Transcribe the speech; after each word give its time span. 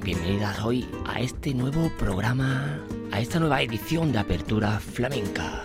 Bienvenidas 0.00 0.60
hoy 0.60 0.86
a 1.04 1.18
este 1.18 1.52
nuevo 1.52 1.90
programa, 1.98 2.78
a 3.10 3.18
esta 3.18 3.40
nueva 3.40 3.60
edición 3.60 4.12
de 4.12 4.20
Apertura 4.20 4.78
Flamenca. 4.78 5.64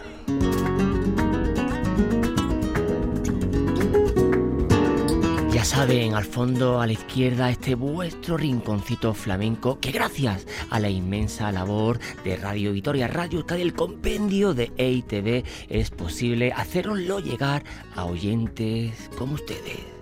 Ya 5.51 5.63
saben, 5.63 6.16
al 6.16 6.23
fondo, 6.25 6.81
a 6.81 6.88
la 6.88 6.94
izquierda, 6.94 7.51
este 7.51 7.75
vuestro 7.75 8.38
rinconcito 8.38 9.13
flamenco 9.13 9.79
que 9.79 9.91
gracias 9.91 10.47
a 10.72 10.79
la 10.79 10.90
inmensa 10.90 11.52
labor 11.52 12.00
de 12.23 12.38
Radio 12.38 12.73
Vitoria, 12.73 13.07
Radio 13.07 13.38
Euskadi, 13.38 13.62
el 13.62 13.75
compendio 13.75 14.56
de 14.56 14.72
EITV, 14.78 15.44
es 15.69 15.91
posible 15.91 16.52
haceroslo 16.53 17.19
llegar 17.19 17.63
a 17.96 18.06
oyentes 18.06 19.12
como 19.16 19.35
ustedes. 19.35 19.95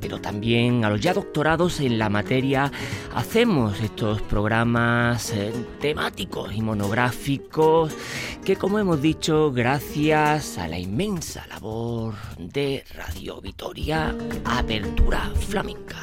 Pero 0.00 0.20
también 0.20 0.86
a 0.86 0.90
los 0.90 1.00
ya 1.00 1.12
doctorados 1.12 1.80
en 1.80 1.98
la 1.98 2.08
materia, 2.08 2.72
hacemos 3.14 3.78
estos 3.80 4.22
programas 4.22 5.32
eh, 5.32 5.52
temáticos 5.80 6.54
y 6.54 6.62
monográficos 6.62 7.94
que, 8.42 8.56
como 8.56 8.78
hemos 8.78 9.02
dicho, 9.02 9.52
gracias 9.52 10.56
a 10.56 10.66
la 10.66 10.78
inmensa 10.78 11.46
labor 11.48 12.14
de 12.38 12.84
Radio 12.94 13.42
Vitoria, 13.42 14.16
Apertura 14.46 15.30
Flamenca. 15.34 15.98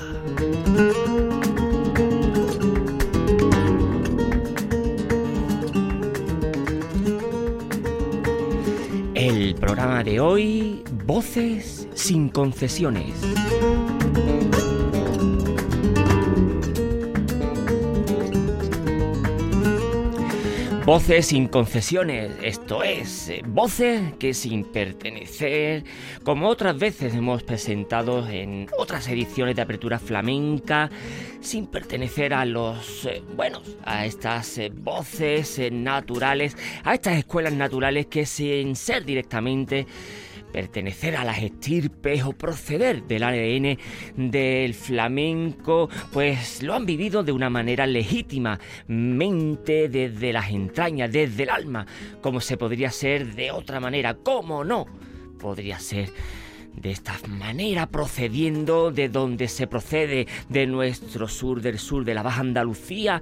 El 9.16 9.56
programa 9.56 10.04
de 10.04 10.20
hoy, 10.20 10.84
Voces 11.06 11.81
sin 12.02 12.30
concesiones. 12.30 13.14
Voces 20.84 21.28
sin 21.28 21.48
concesiones, 21.48 22.32
esto 22.42 22.82
es, 22.82 23.30
eh, 23.30 23.44
voces 23.46 24.14
que 24.18 24.34
sin 24.34 24.64
pertenecer, 24.64 25.84
como 26.24 26.48
otras 26.48 26.76
veces 26.80 27.14
hemos 27.14 27.44
presentado 27.44 28.28
en 28.28 28.68
otras 28.80 29.08
ediciones 29.08 29.56
de 29.56 29.62
Apertura 29.62 30.00
Flamenca, 30.00 30.90
sin 31.40 31.68
pertenecer 31.68 32.34
a 32.34 32.46
los, 32.46 33.06
eh, 33.06 33.22
bueno, 33.36 33.62
a 33.86 34.08
estas 34.08 34.58
eh, 34.58 34.72
voces 34.74 35.62
naturales, 35.72 36.58
a 36.84 36.96
estas 36.96 37.20
escuelas 37.20 37.54
naturales 37.54 38.08
que 38.08 38.26
sin 38.26 38.76
ser 38.76 39.06
directamente 39.06 39.86
pertenecer 40.52 41.16
a 41.16 41.24
las 41.24 41.42
estirpes 41.42 42.24
o 42.24 42.34
proceder 42.34 43.04
del 43.04 43.24
ADN 43.24 43.78
del 44.16 44.74
flamenco, 44.74 45.90
pues 46.12 46.62
lo 46.64 46.74
han 46.74 46.86
vivido 46.86 47.24
de 47.24 47.32
una 47.32 47.50
manera 47.50 47.86
legítima, 47.88 48.60
mente 48.88 49.90
desde 49.90 50.34
las 50.34 50.50
entrañas, 50.50 51.12
desde 51.12 51.44
el 51.44 51.50
alma, 51.50 51.86
como 52.22 52.42
se 52.42 52.58
podría 52.58 52.92
ser 52.92 53.36
de 53.36 53.52
otra 53.52 53.80
manera, 53.80 54.16
¿cómo 54.16 54.64
no? 54.64 54.86
Podría 55.40 55.80
ser 55.80 56.10
de 56.76 56.92
esta 56.92 57.16
manera 57.28 57.88
procediendo 57.88 58.92
de 58.92 59.10
donde 59.10 59.48
se 59.48 59.68
procede 59.68 60.28
de 60.50 60.68
nuestro 60.68 61.28
sur, 61.28 61.62
del 61.62 61.80
sur 61.80 62.06
de 62.06 62.14
la 62.14 62.24
Baja 62.24 62.42
Andalucía, 62.42 63.22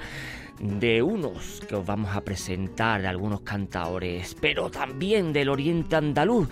de 0.59 1.01
unos 1.01 1.61
que 1.67 1.75
os 1.75 1.85
vamos 1.85 2.15
a 2.15 2.21
presentar, 2.21 3.01
de 3.01 3.07
algunos 3.07 3.41
cantaores, 3.41 4.35
pero 4.39 4.69
también 4.69 5.33
del 5.33 5.49
oriente 5.49 5.95
andaluz. 5.95 6.49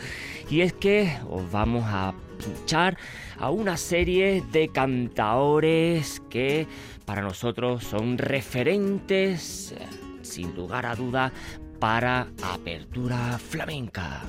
Y 0.49 0.61
es 0.61 0.73
que 0.73 1.17
os 1.29 1.49
vamos 1.51 1.83
a 1.85 2.13
pinchar 2.37 2.97
a 3.37 3.49
una 3.49 3.77
serie 3.77 4.43
de 4.51 4.69
cantaores 4.69 6.21
que 6.29 6.67
para 7.05 7.21
nosotros 7.21 7.83
son 7.83 8.17
referentes, 8.17 9.75
sin 10.21 10.55
lugar 10.55 10.85
a 10.85 10.95
duda, 10.95 11.31
para 11.79 12.27
apertura 12.41 13.37
flamenca. 13.37 14.23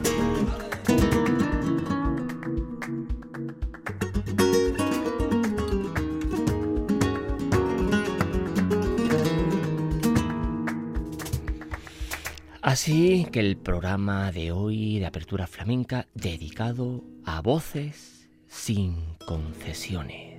Así 12.61 13.27
que 13.31 13.39
el 13.39 13.57
programa 13.57 14.33
de 14.33 14.51
hoy 14.51 14.99
de 14.99 15.07
Apertura 15.07 15.47
Flamenca 15.47 16.07
dedicado 16.15 17.05
a 17.25 17.41
voces 17.41 18.29
sin 18.49 19.15
concesiones. 19.27 20.39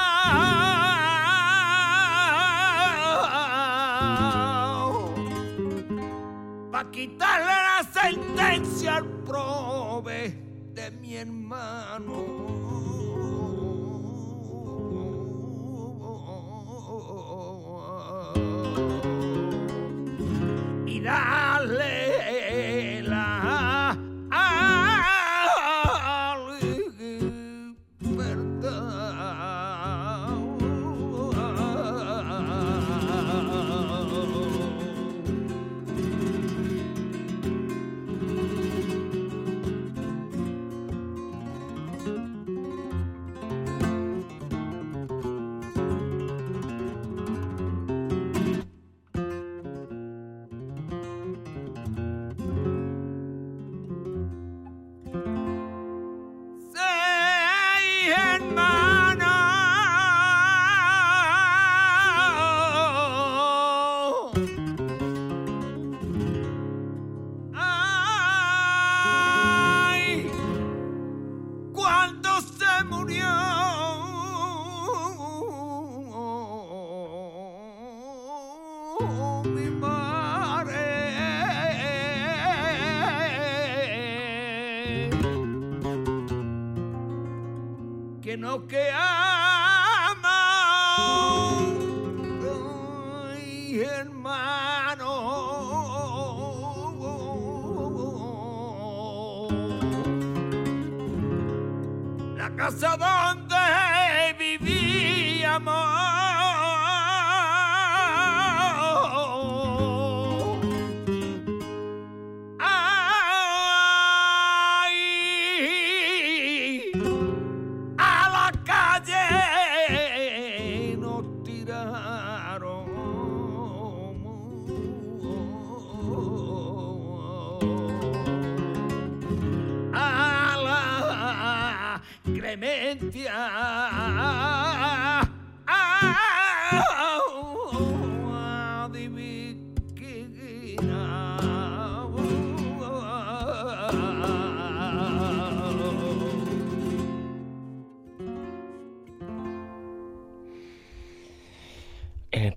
En 93.91 93.99
el 93.99 94.11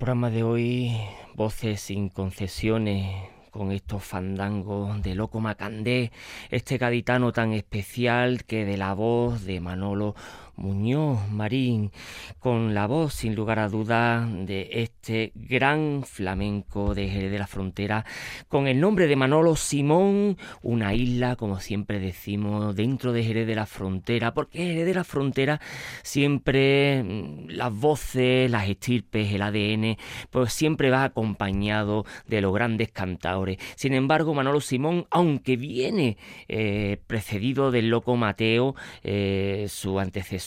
programa 0.04 0.28
de 0.28 0.42
hoy, 0.42 0.92
voces 1.34 1.80
sin 1.80 2.10
concesiones 2.10 3.10
con 3.50 3.72
estos 3.72 4.04
fandangos 4.04 5.02
de 5.02 5.14
Loco 5.14 5.40
Macandé, 5.40 6.12
este 6.50 6.76
gaditano 6.76 7.32
tan 7.32 7.54
especial 7.54 8.44
que 8.44 8.66
de 8.66 8.76
la 8.76 8.92
voz 8.92 9.46
de 9.46 9.60
Manolo 9.60 10.14
Muñoz 10.56 11.28
Marín, 11.30 11.90
con 12.38 12.74
la 12.74 12.86
voz 12.86 13.14
sin 13.14 13.34
lugar 13.34 13.58
a 13.58 13.68
duda 13.68 14.26
de 14.26 14.68
este 14.72 15.32
gran 15.34 16.04
flamenco 16.04 16.94
de 16.94 17.08
Jerez 17.08 17.30
de 17.30 17.38
la 17.38 17.46
Frontera, 17.46 18.04
con 18.48 18.66
el 18.66 18.80
nombre 18.80 19.06
de 19.06 19.16
Manolo 19.16 19.56
Simón, 19.56 20.36
una 20.62 20.94
isla, 20.94 21.36
como 21.36 21.60
siempre 21.60 21.98
decimos, 21.98 22.76
dentro 22.76 23.12
de 23.12 23.24
Jerez 23.24 23.46
de 23.46 23.54
la 23.54 23.66
Frontera, 23.66 24.34
porque 24.34 24.58
Jerez 24.58 24.86
de 24.86 24.94
la 24.94 25.04
Frontera 25.04 25.60
siempre 26.02 27.02
mm, 27.02 27.48
las 27.48 27.72
voces, 27.72 28.50
las 28.50 28.68
estirpes, 28.68 29.32
el 29.32 29.42
ADN, 29.42 29.96
pues 30.30 30.52
siempre 30.52 30.90
va 30.90 31.04
acompañado 31.04 32.04
de 32.26 32.40
los 32.40 32.54
grandes 32.54 32.90
cantadores. 32.90 33.58
Sin 33.76 33.94
embargo, 33.94 34.34
Manolo 34.34 34.60
Simón, 34.60 35.06
aunque 35.10 35.56
viene 35.56 36.16
eh, 36.48 36.98
precedido 37.06 37.70
del 37.70 37.90
loco 37.90 38.16
Mateo, 38.16 38.74
eh, 39.02 39.66
su 39.68 39.98
antecesor, 39.98 40.43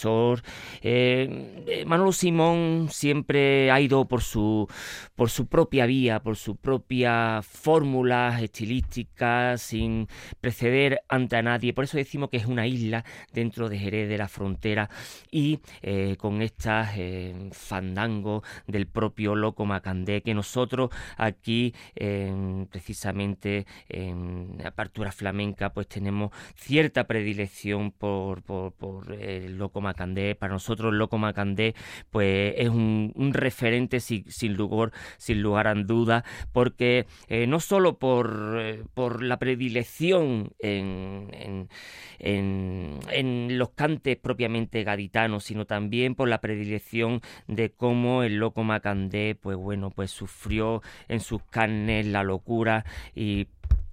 eh, 0.82 1.63
eh, 1.68 1.86
Manolo 1.86 2.12
Simón 2.12 2.88
siempre 2.92 3.72
ha 3.72 3.80
ido 3.82 4.06
por 4.08 4.22
su, 4.22 4.68
por 5.16 5.30
su 5.30 5.48
propia 5.48 5.86
vía, 5.86 6.22
por 6.22 6.36
su 6.36 6.56
propia 6.56 7.42
fórmula 7.42 8.39
estilística, 8.42 9.58
sin 9.58 10.08
preceder 10.42 11.01
ante 11.10 11.42
nadie. 11.42 11.74
Por 11.74 11.84
eso 11.84 11.98
decimos 11.98 12.30
que 12.30 12.38
es 12.38 12.46
una 12.46 12.68
isla 12.68 13.04
dentro 13.34 13.70
de 13.70 13.80
Jerez 13.80 14.10
de 14.10 14.18
la 14.18 14.27
Frontera 14.27 14.89
y 15.32 15.60
eh, 15.82 16.16
con 16.18 16.42
estas 16.42 16.98
fandangos 17.51 18.44
del 18.68 18.88
propio 18.88 19.36
Loco 19.36 19.66
Macandé 19.66 20.22
que 20.22 20.34
nosotros 20.34 20.89
aquí 21.18 21.74
precisamente 22.72 23.66
en 23.89 24.58
Apertura 24.66 25.12
Flamenca 25.12 25.74
pues 25.74 25.88
tenemos 25.88 26.32
cierta 26.56 27.06
predilección 27.06 27.92
por, 27.92 28.42
por, 28.44 28.74
por 28.74 29.13
el 29.13 29.58
Loco 29.58 29.82
Para 30.36 30.53
nosotros 30.53 30.94
Loco 30.94 31.17
Macandé 31.17 31.75
pues 32.12 32.53
es 32.58 32.70
un, 32.70 33.13
referente 33.34 34.00
sin, 34.00 34.53
lugar, 34.56 34.91
sin 35.17 35.41
lugar 35.41 35.67
a 35.67 35.74
duda, 35.75 36.24
porque 36.51 37.06
eh, 37.27 37.48
no 37.48 37.60
solo 37.60 37.98
por, 37.98 38.58
eh, 38.60 38.84
por 38.94 39.24
la 39.24 39.38
predilección 39.38 40.51
en, 40.60 41.70
en, 42.20 43.58
los 43.58 43.70
cantes 43.70 44.17
propiamente 44.17 44.84
gaditanos, 44.84 45.46
sino 45.46 45.65
también 45.65 46.15
por 46.15 46.29
la 46.29 46.41
predilección 46.41 47.22
de 47.48 47.72
cómo 47.72 48.24
el 48.24 48.38
Loco 48.38 48.63
Macandé 48.63 49.36
pues 49.36 49.58
bueno, 49.58 49.91
pues 49.91 50.12
sufrió 50.12 50.82
en 51.08 51.20
sus 51.20 51.41
carnes 51.44 52.06
la 52.06 52.24
locura 52.24 52.86
y 53.15 53.48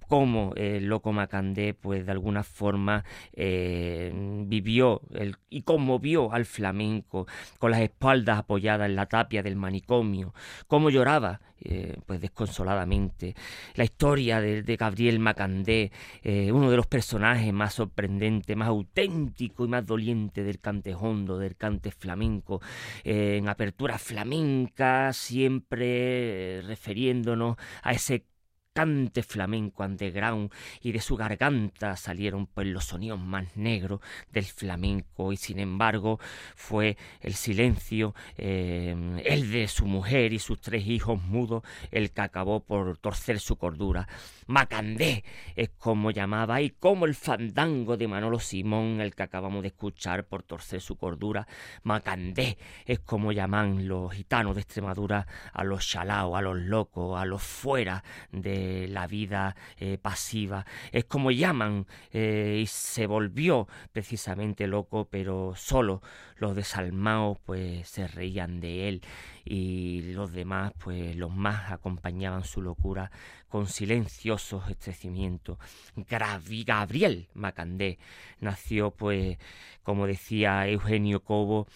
cómo 0.07 0.53
el 0.55 0.85
loco 0.85 1.13
Macandé, 1.13 1.73
pues 1.73 2.05
de 2.05 2.11
alguna 2.11 2.43
forma 2.43 3.03
eh, 3.33 4.11
vivió 4.45 5.01
y 5.49 5.61
conmovió 5.63 6.31
al 6.31 6.45
flamenco 6.45 7.27
con 7.59 7.71
las 7.71 7.81
espaldas 7.81 8.39
apoyadas 8.39 8.87
en 8.87 8.95
la 8.95 9.07
tapia 9.07 9.43
del 9.43 9.55
manicomio, 9.55 10.33
cómo 10.67 10.89
lloraba 10.89 11.41
eh, 11.67 11.97
pues 12.05 12.19
desconsoladamente. 12.21 13.33
La 13.75 13.85
historia 13.85 14.41
de, 14.41 14.75
Gabriel 14.75 15.19
Macandé, 15.19 15.91
eh, 16.21 16.51
uno 16.51 16.69
de 16.69 16.77
los 16.77 16.85
personajes 16.85 17.51
más 17.53 17.73
sorprendentes, 17.73 18.55
más 18.57 18.67
auténtico 18.67 19.65
y 19.65 19.69
más 19.69 19.85
doliente 19.85 20.43
del 20.43 20.59
cante 20.59 20.93
hondo, 20.93 21.39
del 21.39 21.55
cante 21.55 21.91
flamenco, 21.91 22.61
eh, 23.03 23.37
en 23.37 23.47
apertura 23.49 23.97
flamenca, 23.97 25.13
siempre 25.13 26.61
refiriéndonos 26.61 27.55
a 27.81 27.93
ese 27.93 28.25
cante 28.75 29.23
flamenco 29.23 29.85
underground 29.85 30.51
y 30.81 30.91
de 30.91 30.99
su 30.99 31.15
garganta 31.15 31.95
salieron 31.95 32.45
pues 32.45 32.67
los 32.67 32.83
sonidos 32.83 33.21
más 33.21 33.55
negros 33.55 34.01
del 34.33 34.43
flamenco 34.43 35.31
y 35.31 35.37
sin 35.37 35.59
embargo 35.59 36.19
fue 36.55 36.97
el 37.21 37.35
silencio 37.35 38.13
eh, 38.37 38.93
el 39.23 39.49
de 39.49 39.69
su 39.69 39.85
mujer 39.85 40.33
y 40.33 40.39
sus 40.39 40.59
tres 40.59 40.85
hijos 40.87 41.23
mudos 41.23 41.63
el 41.89 42.11
que 42.11 42.19
acabó 42.19 42.59
por 42.59 42.97
torcer 42.97 43.39
su 43.39 43.55
cordura 43.55 44.09
Macandé 44.47 45.23
es 45.55 45.69
como 45.77 46.11
llamaba 46.11 46.61
y 46.61 46.69
como 46.71 47.05
el 47.05 47.15
fandango 47.15 47.97
de 47.97 48.07
Manolo 48.07 48.39
Simón 48.39 49.01
el 49.01 49.15
que 49.15 49.23
acabamos 49.23 49.61
de 49.61 49.69
escuchar 49.69 50.25
por 50.25 50.43
torcer 50.43 50.81
su 50.81 50.97
cordura 50.97 51.47
Macandé 51.83 52.57
es 52.85 52.99
como 52.99 53.31
llaman 53.31 53.87
los 53.87 54.13
gitanos 54.13 54.55
de 54.55 54.61
Extremadura 54.61 55.27
a 55.53 55.63
los 55.63 55.87
chalaos 55.87 56.35
a 56.35 56.41
los 56.41 56.57
locos 56.57 57.19
a 57.19 57.25
los 57.25 57.41
fuera 57.41 58.03
de 58.31 58.87
la 58.89 59.07
vida 59.07 59.55
eh, 59.77 59.97
pasiva. 59.97 60.65
Es 60.91 61.05
como 61.05 61.31
llaman 61.31 61.87
eh, 62.11 62.59
y 62.61 62.67
se 62.67 63.07
volvió 63.07 63.67
precisamente 63.91 64.67
loco, 64.67 65.07
pero 65.09 65.53
solo 65.55 66.01
los 66.37 66.55
desalmados 66.55 67.37
pues 67.45 67.87
se 67.87 68.07
reían 68.07 68.59
de 68.59 68.89
él 68.89 69.01
y 69.45 70.13
los 70.13 70.31
demás 70.31 70.73
pues 70.77 71.15
los 71.15 71.33
más 71.33 71.71
acompañaban 71.71 72.43
su 72.43 72.61
locura 72.61 73.11
con 73.49 73.67
silenciosos 73.67 74.69
estrecimientos. 74.69 75.57
Gabriel 75.95 77.27
Macandé 77.33 77.97
nació 78.39 78.91
pues 78.91 79.37
como 79.83 80.07
decía 80.07 80.67
Eugenio 80.67 81.23
Cobo 81.23 81.67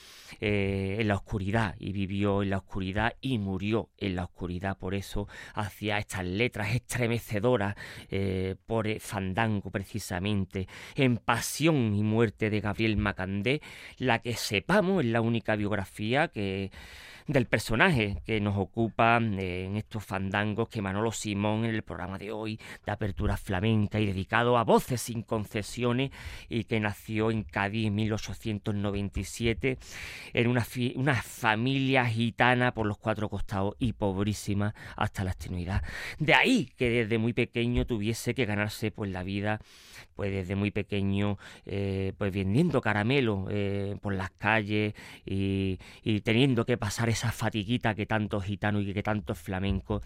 eh, 0.42 0.98
en 1.00 1.08
la 1.08 1.16
oscuridad 1.16 1.76
y 1.80 1.92
vivió 1.92 2.42
en 2.42 2.50
la 2.50 2.58
oscuridad 2.58 3.16
y 3.22 3.38
murió 3.38 3.90
en 3.98 4.16
la 4.16 4.24
oscuridad 4.24 4.78
por 4.78 4.96
eso 4.96 5.28
hacía 5.54 6.00
estas 6.00 6.26
letras 6.26 6.74
estremecedoras 6.74 7.76
eh, 8.10 8.56
por 8.66 9.00
fandango 9.00 9.70
precisamente 9.70 10.68
en 10.96 11.18
Pasión 11.18 11.94
y 11.94 12.02
muerte 12.02 12.50
de 12.50 12.62
Gabriel 12.62 12.98
Macandé 12.98 13.62
la 13.98 14.20
que 14.20 14.34
sepamos 14.34 15.04
es 15.04 15.12
la 15.12 15.22
única 15.22 15.56
biografía 15.56 16.30
que 16.30 16.72
del 17.30 17.46
personaje 17.46 18.24
que 18.26 18.42
nos 18.42 18.58
ocupa 18.58 19.20
eh, 19.22 19.66
en 19.66 19.78
estos 19.78 20.04
fandangos 20.04 20.68
que 20.68 20.82
Manolo 20.82 21.12
Simón 21.12 21.64
en 21.64 21.76
el 21.76 21.84
programa 21.84 22.18
de 22.18 22.32
hoy 22.32 22.60
de 22.84 22.92
apertura 22.92 23.38
flamenca 23.38 24.00
y 24.00 24.08
dedicado 24.08 24.58
a 24.58 24.64
voces 24.64 25.00
sin 25.00 25.22
concesiones 25.22 26.10
y 26.50 26.64
que 26.64 26.80
nació 26.80 27.30
en 27.30 27.44
Cádiz 27.44 27.86
en 27.86 27.96
1897 27.96 29.78
en 30.34 30.48
una, 30.48 30.66
una 30.96 31.22
familia 31.22 32.08
gitana 32.08 32.74
por 32.74 32.88
los 32.88 32.98
cuatro 32.98 33.30
costados 33.30 33.76
y 33.78 33.94
pobrísima 33.94 34.74
hasta 34.96 35.24
la 35.24 35.30
extenuidad. 35.30 35.84
De 36.18 36.34
ahí 36.34 36.72
que 36.78 36.90
desde 36.90 37.20
muy 37.20 37.34
pequeño 37.34 37.86
tuviese 37.86 38.34
que 38.34 38.46
ganarse 38.46 38.90
pues 38.90 39.12
la 39.12 39.22
vida 39.22 39.60
pues 40.16 40.32
desde 40.32 40.56
muy 40.56 40.72
pequeño 40.72 41.38
eh, 41.68 42.14
pues 42.18 42.34
vendiendo 42.34 42.82
caramelo 42.82 43.46
eh, 43.52 43.98
por 44.02 44.16
las 44.16 44.32
calles 44.32 44.96
y, 45.28 45.78
y 46.04 46.22
teniendo 46.22 46.66
que 46.66 46.76
pasar 46.78 47.08
esa 47.20 47.32
fatiguita 47.32 47.96
que 47.96 48.06
tantos 48.06 48.46
gitanos 48.46 48.84
y 48.84 48.94
que 48.94 49.04
tantos 49.04 49.38
flamencos 49.38 50.02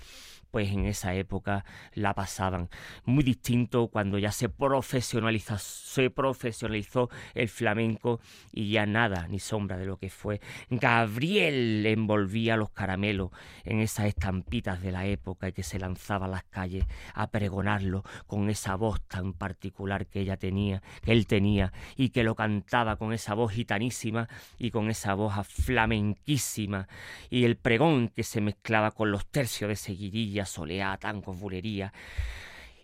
pues 0.53 0.69
en 0.69 0.85
esa 0.85 1.15
época 1.15 1.65
la 1.95 2.13
pasaban. 2.13 2.69
Muy 3.05 3.23
distinto 3.23 3.87
cuando 3.87 4.19
ya 4.19 4.31
se 4.31 4.49
profesionalizó, 4.49 5.57
se 5.57 6.11
profesionalizó 6.11 7.09
el 7.33 7.49
flamenco 7.49 8.19
y 8.51 8.69
ya 8.69 8.85
nada, 8.85 9.27
ni 9.27 9.39
sombra 9.39 9.79
de 9.79 9.87
lo 9.87 9.97
que 9.97 10.11
fue. 10.11 10.41
Gabriel 10.69 11.83
envolvía 11.87 12.55
los 12.55 12.69
caramelos 12.69 13.31
en 13.63 13.79
esas 13.79 14.05
estampitas 14.05 14.79
de 14.83 14.91
la 14.91 15.07
época 15.07 15.47
y 15.47 15.53
que 15.53 15.63
se 15.63 15.79
lanzaba 15.79 16.27
a 16.27 16.29
las 16.29 16.43
calles 16.43 16.85
a 17.15 17.31
pregonarlo 17.31 18.03
con 18.27 18.47
esa 18.51 18.75
voz 18.75 19.01
tan 19.07 19.33
particular 19.33 20.05
que 20.05 20.19
ella 20.19 20.37
tenía, 20.37 20.83
que 21.01 21.13
él 21.13 21.25
tenía, 21.25 21.73
y 21.95 22.09
que 22.09 22.23
lo 22.23 22.35
cantaba 22.35 22.97
con 22.97 23.11
esa 23.11 23.33
voz 23.33 23.53
gitanísima 23.53 24.29
y 24.59 24.69
con 24.69 24.91
esa 24.91 25.15
voz 25.15 25.33
flamenquísima, 25.47 26.87
y 27.31 27.45
el 27.45 27.57
pregón 27.57 28.09
que 28.09 28.21
se 28.21 28.39
mezclaba 28.39 28.91
con 28.91 29.09
los 29.09 29.25
tercios 29.25 29.69
de 29.69 29.75
seguidilla 29.75 30.42
soleá, 30.45 30.97
tango, 30.97 31.33
bulería. 31.33 31.93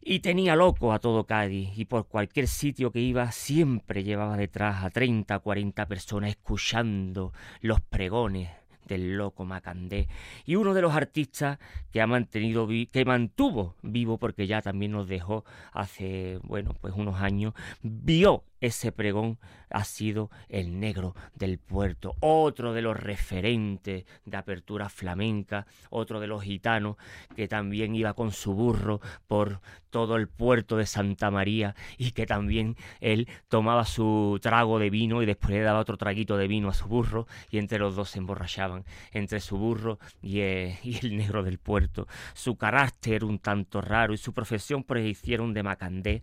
Y 0.02 0.20
tenía 0.20 0.56
loco 0.56 0.94
a 0.94 1.00
todo 1.00 1.26
Cádiz, 1.26 1.78
y 1.78 1.86
por 1.86 2.08
cualquier 2.08 2.48
sitio 2.48 2.92
que 2.92 3.00
iba 3.00 3.32
siempre 3.32 4.04
llevaba 4.04 4.38
detrás 4.38 4.84
a 4.84 4.90
30, 4.90 5.38
40 5.40 5.86
personas 5.88 6.30
escuchando 6.30 7.34
los 7.62 7.82
pregones 7.82 8.50
del 8.90 9.16
loco 9.18 9.46
Macandé 9.46 10.08
y 10.46 10.56
uno 10.56 10.74
de 10.74 10.82
los 10.82 10.94
artistas 10.94 11.60
que 11.92 12.02
ha 12.02 12.08
mantenido 12.08 12.68
que 12.92 13.06
mantuvo 13.06 13.76
vivo 13.84 14.18
porque 14.18 14.48
ya 14.48 14.62
también 14.62 14.92
nos 14.92 15.08
dejó 15.08 15.46
hace 15.72 16.40
bueno 16.44 16.74
pues 16.82 16.94
unos 16.98 17.22
años 17.22 17.54
vio 17.84 18.44
ese 18.62 18.92
pregón 18.92 19.38
ha 19.70 19.84
sido 19.84 20.30
el 20.48 20.80
negro 20.80 21.16
del 21.36 21.60
puerto, 21.60 22.16
otro 22.20 22.74
de 22.74 22.82
los 22.82 22.98
referentes 22.98 24.06
de 24.26 24.38
apertura 24.38 24.90
flamenca, 24.90 25.68
otro 25.90 26.20
de 26.20 26.28
los 26.28 26.44
gitanos 26.44 26.98
que 27.36 27.48
también 27.48 27.96
iba 27.96 28.14
con 28.14 28.32
su 28.32 28.54
burro 28.54 29.00
por 29.28 29.62
todo 29.90 30.16
el 30.16 30.28
puerto 30.28 30.78
de 30.78 30.86
Santa 30.86 31.32
María 31.32 31.76
y 31.98 32.12
que 32.12 32.26
también 32.26 32.76
él 33.00 33.28
tomaba 33.48 33.86
su 33.86 34.40
trago 34.42 34.80
de 34.80 34.90
vino 34.90 35.22
y 35.22 35.26
después 35.26 35.52
le 35.52 35.62
daba 35.62 35.80
otro 35.80 35.98
traguito 35.98 36.38
de 36.38 36.48
vino 36.48 36.70
a 36.70 36.74
su 36.74 36.88
burro 36.88 37.28
y 37.50 37.58
entre 37.58 37.80
los 37.80 37.96
dos 37.96 38.10
se 38.12 38.20
emborrachaban, 38.20 38.86
entre 39.12 39.40
su 39.40 39.58
burro 39.58 40.00
y, 40.22 40.40
eh, 40.40 40.80
el 41.02 41.18
negro 41.18 41.44
del 41.44 41.60
puerto. 41.60 42.08
Su 42.34 42.56
carácter 42.56 43.24
un 43.24 43.40
tanto 43.40 43.82
raro 43.82 44.14
y 44.14 44.18
su 44.18 44.34
profesión 44.34 44.84
pues 44.84 45.06
hicieron 45.06 45.54
de 45.54 45.64
Macandé 45.64 46.22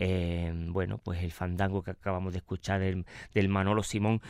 eh, 0.00 0.52
bueno, 0.68 0.98
pues 0.98 1.24
el 1.24 1.32
fandango 1.32 1.82
que 1.82 1.90
acabamos 1.90 2.32
de 2.32 2.38
escuchar 2.38 2.80
del, 2.80 3.48
Manolo 3.48 3.82
Simón 3.82 4.20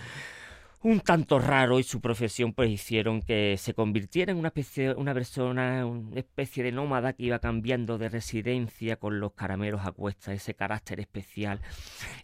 un 0.80 1.00
tanto 1.00 1.40
raro 1.40 1.80
y 1.80 1.82
su 1.82 2.00
profesión 2.00 2.52
pues 2.52 2.70
hicieron 2.70 3.20
que 3.20 3.56
se 3.58 3.74
convirtiera 3.74 4.30
en 4.30 4.38
una 4.38 4.48
especie 4.48 4.94
una 4.94 5.12
persona 5.12 5.84
una 5.84 6.20
especie 6.20 6.62
de 6.62 6.70
nómada 6.70 7.14
que 7.14 7.24
iba 7.24 7.40
cambiando 7.40 7.98
de 7.98 8.08
residencia 8.08 8.94
con 8.94 9.18
los 9.18 9.32
caramelos 9.32 9.84
a 9.84 9.90
cuestas 9.90 10.36
ese 10.36 10.54
carácter 10.54 11.00
especial 11.00 11.60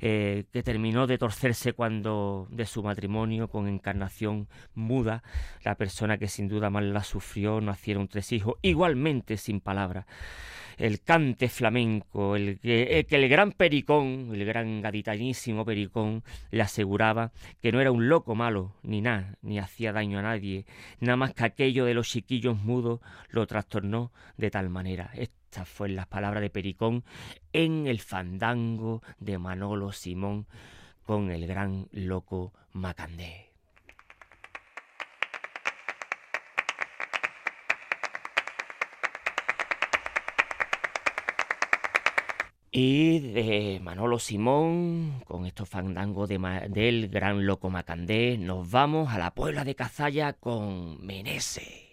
eh, 0.00 0.44
que 0.52 0.62
terminó 0.62 1.08
de 1.08 1.18
torcerse 1.18 1.72
cuando 1.72 2.46
de 2.48 2.64
su 2.64 2.84
matrimonio 2.84 3.48
con 3.48 3.66
encarnación 3.66 4.48
muda 4.72 5.24
la 5.64 5.74
persona 5.74 6.16
que 6.16 6.28
sin 6.28 6.46
duda 6.46 6.70
más 6.70 6.84
la 6.84 7.02
sufrió 7.02 7.60
nacieron 7.60 8.06
tres 8.06 8.30
hijos 8.30 8.54
igualmente 8.62 9.36
sin 9.36 9.60
palabras 9.60 10.06
el 10.78 11.00
cante 11.02 11.49
flamenco, 11.49 12.37
el 12.37 12.59
que, 12.61 13.07
el 13.09 13.28
gran 13.28 13.52
Pericón, 13.52 14.31
el 14.33 14.45
gran 14.45 14.81
gaditanísimo 14.81 15.64
Pericón, 15.64 16.23
le 16.50 16.62
aseguraba 16.62 17.33
que 17.61 17.73
no 17.73 17.81
era 17.81 17.93
un 17.93 18.09
loco 18.09 18.35
malo, 18.35 18.75
ni 18.83 19.00
nada, 19.00 19.37
ni 19.43 19.59
hacía 19.59 19.93
daño 19.93 20.19
a 20.19 20.23
nadie, 20.23 20.67
nada 21.00 21.17
más 21.17 21.34
que 21.34 21.45
aquello 21.45 21.84
de 21.84 21.95
los 21.95 22.08
chiquillos 22.08 22.58
mudos 22.63 23.00
lo 23.28 23.47
trastornó 23.47 24.13
de 24.37 24.50
tal 24.50 24.71
manera. 24.71 25.10
Estas 25.15 25.69
fueron 25.69 25.97
las 25.97 26.06
palabras 26.06 26.43
de 26.43 26.50
Pericón 26.50 27.04
en 27.52 27.87
el 27.87 28.00
fandango 28.00 29.02
de 29.19 29.39
Manolo 29.39 29.93
Simón 29.93 30.47
con 31.04 31.30
el 31.30 31.47
gran 31.47 31.89
loco 31.93 32.52
Macandé. 32.73 33.53
Y 42.76 43.21
de 43.21 43.78
Manolo 43.80 44.19
Simón, 44.19 45.23
con 45.26 45.47
estos 45.47 45.69
fandangos 45.69 46.28
de 46.28 46.41
del 46.71 47.08
gran 47.08 47.47
loco 47.47 47.71
Macandé, 47.71 48.37
nos 48.37 48.69
vamos 48.69 49.10
a 49.10 49.19
la 49.21 49.32
Puebla 49.32 49.63
de 49.63 49.76
Cazalla 49.76 50.32
con 50.32 51.00
Menese. 51.06 51.83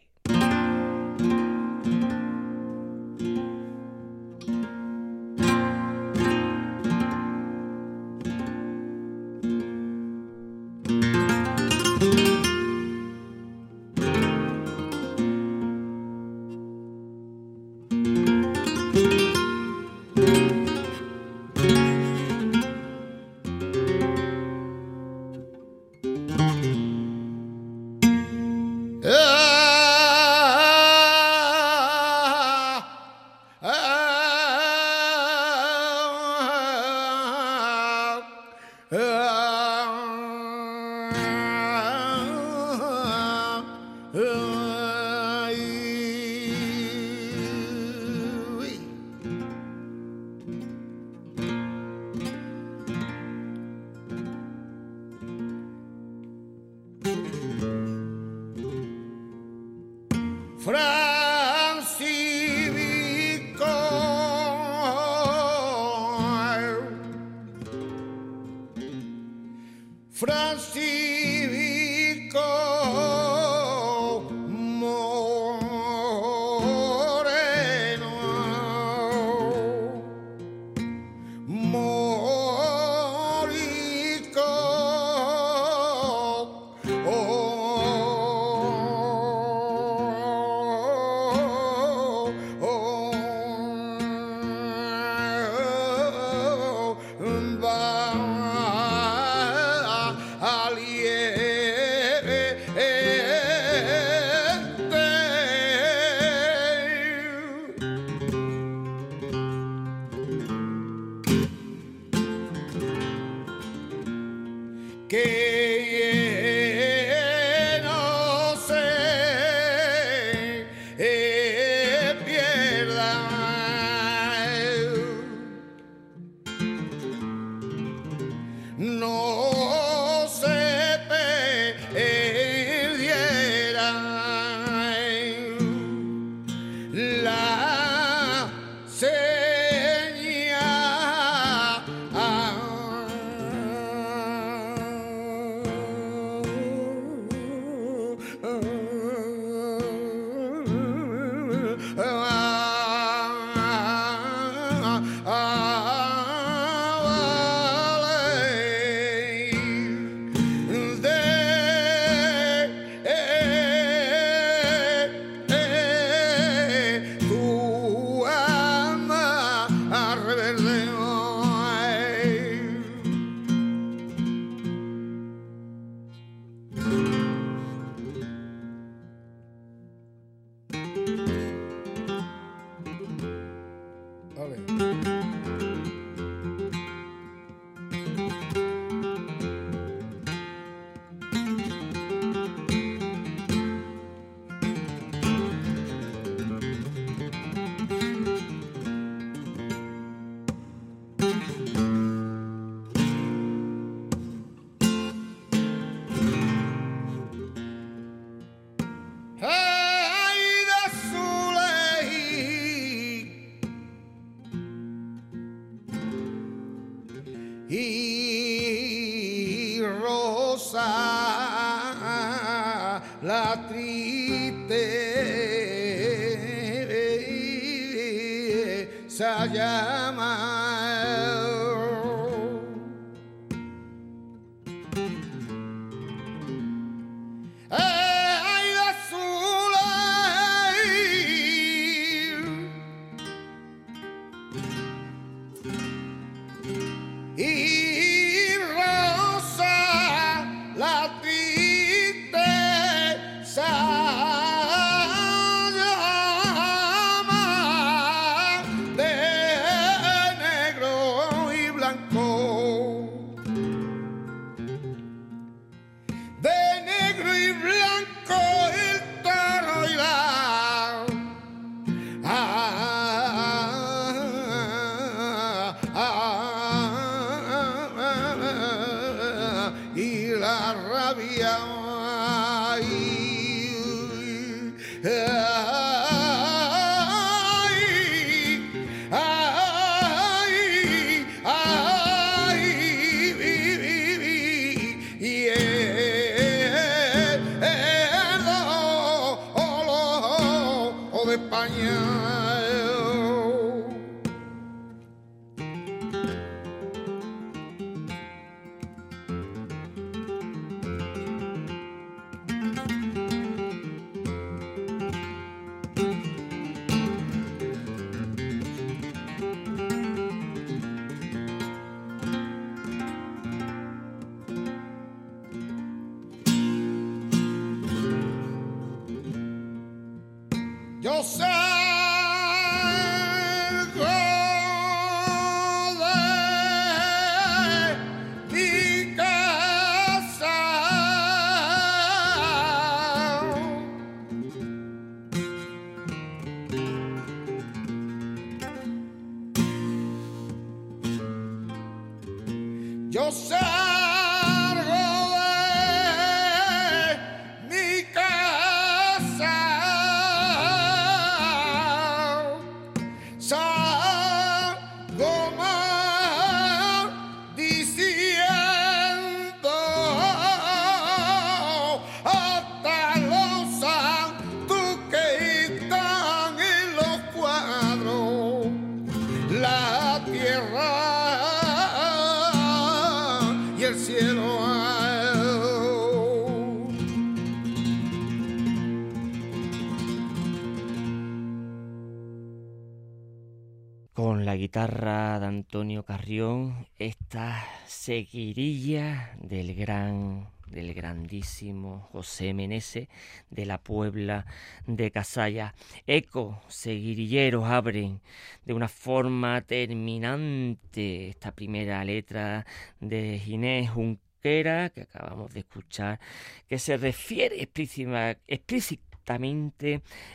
Guitarra 394.21 395.39
de 395.39 395.47
Antonio 395.47 396.03
Carrión 396.03 396.87
esta 396.99 397.65
seguirilla 397.87 399.31
del 399.41 399.73
gran 399.73 400.47
del 400.67 400.93
grandísimo 400.93 402.07
José 402.11 402.53
Menese 402.53 403.09
de 403.49 403.65
la 403.65 403.79
Puebla 403.79 404.45
de 404.85 405.09
Casalla. 405.09 405.73
Eco, 406.05 406.61
seguirilleros 406.67 407.65
abren 407.65 408.21
de 408.63 408.73
una 408.73 408.87
forma 408.87 409.59
terminante 409.61 411.29
esta 411.29 411.51
primera 411.53 412.03
letra 412.05 412.67
de 412.99 413.39
Ginés 413.39 413.89
Junquera 413.89 414.91
que 414.91 415.01
acabamos 415.01 415.51
de 415.51 415.61
escuchar, 415.61 416.19
que 416.67 416.77
se 416.77 416.95
refiere 416.95 417.59
explícitamente 417.59 419.11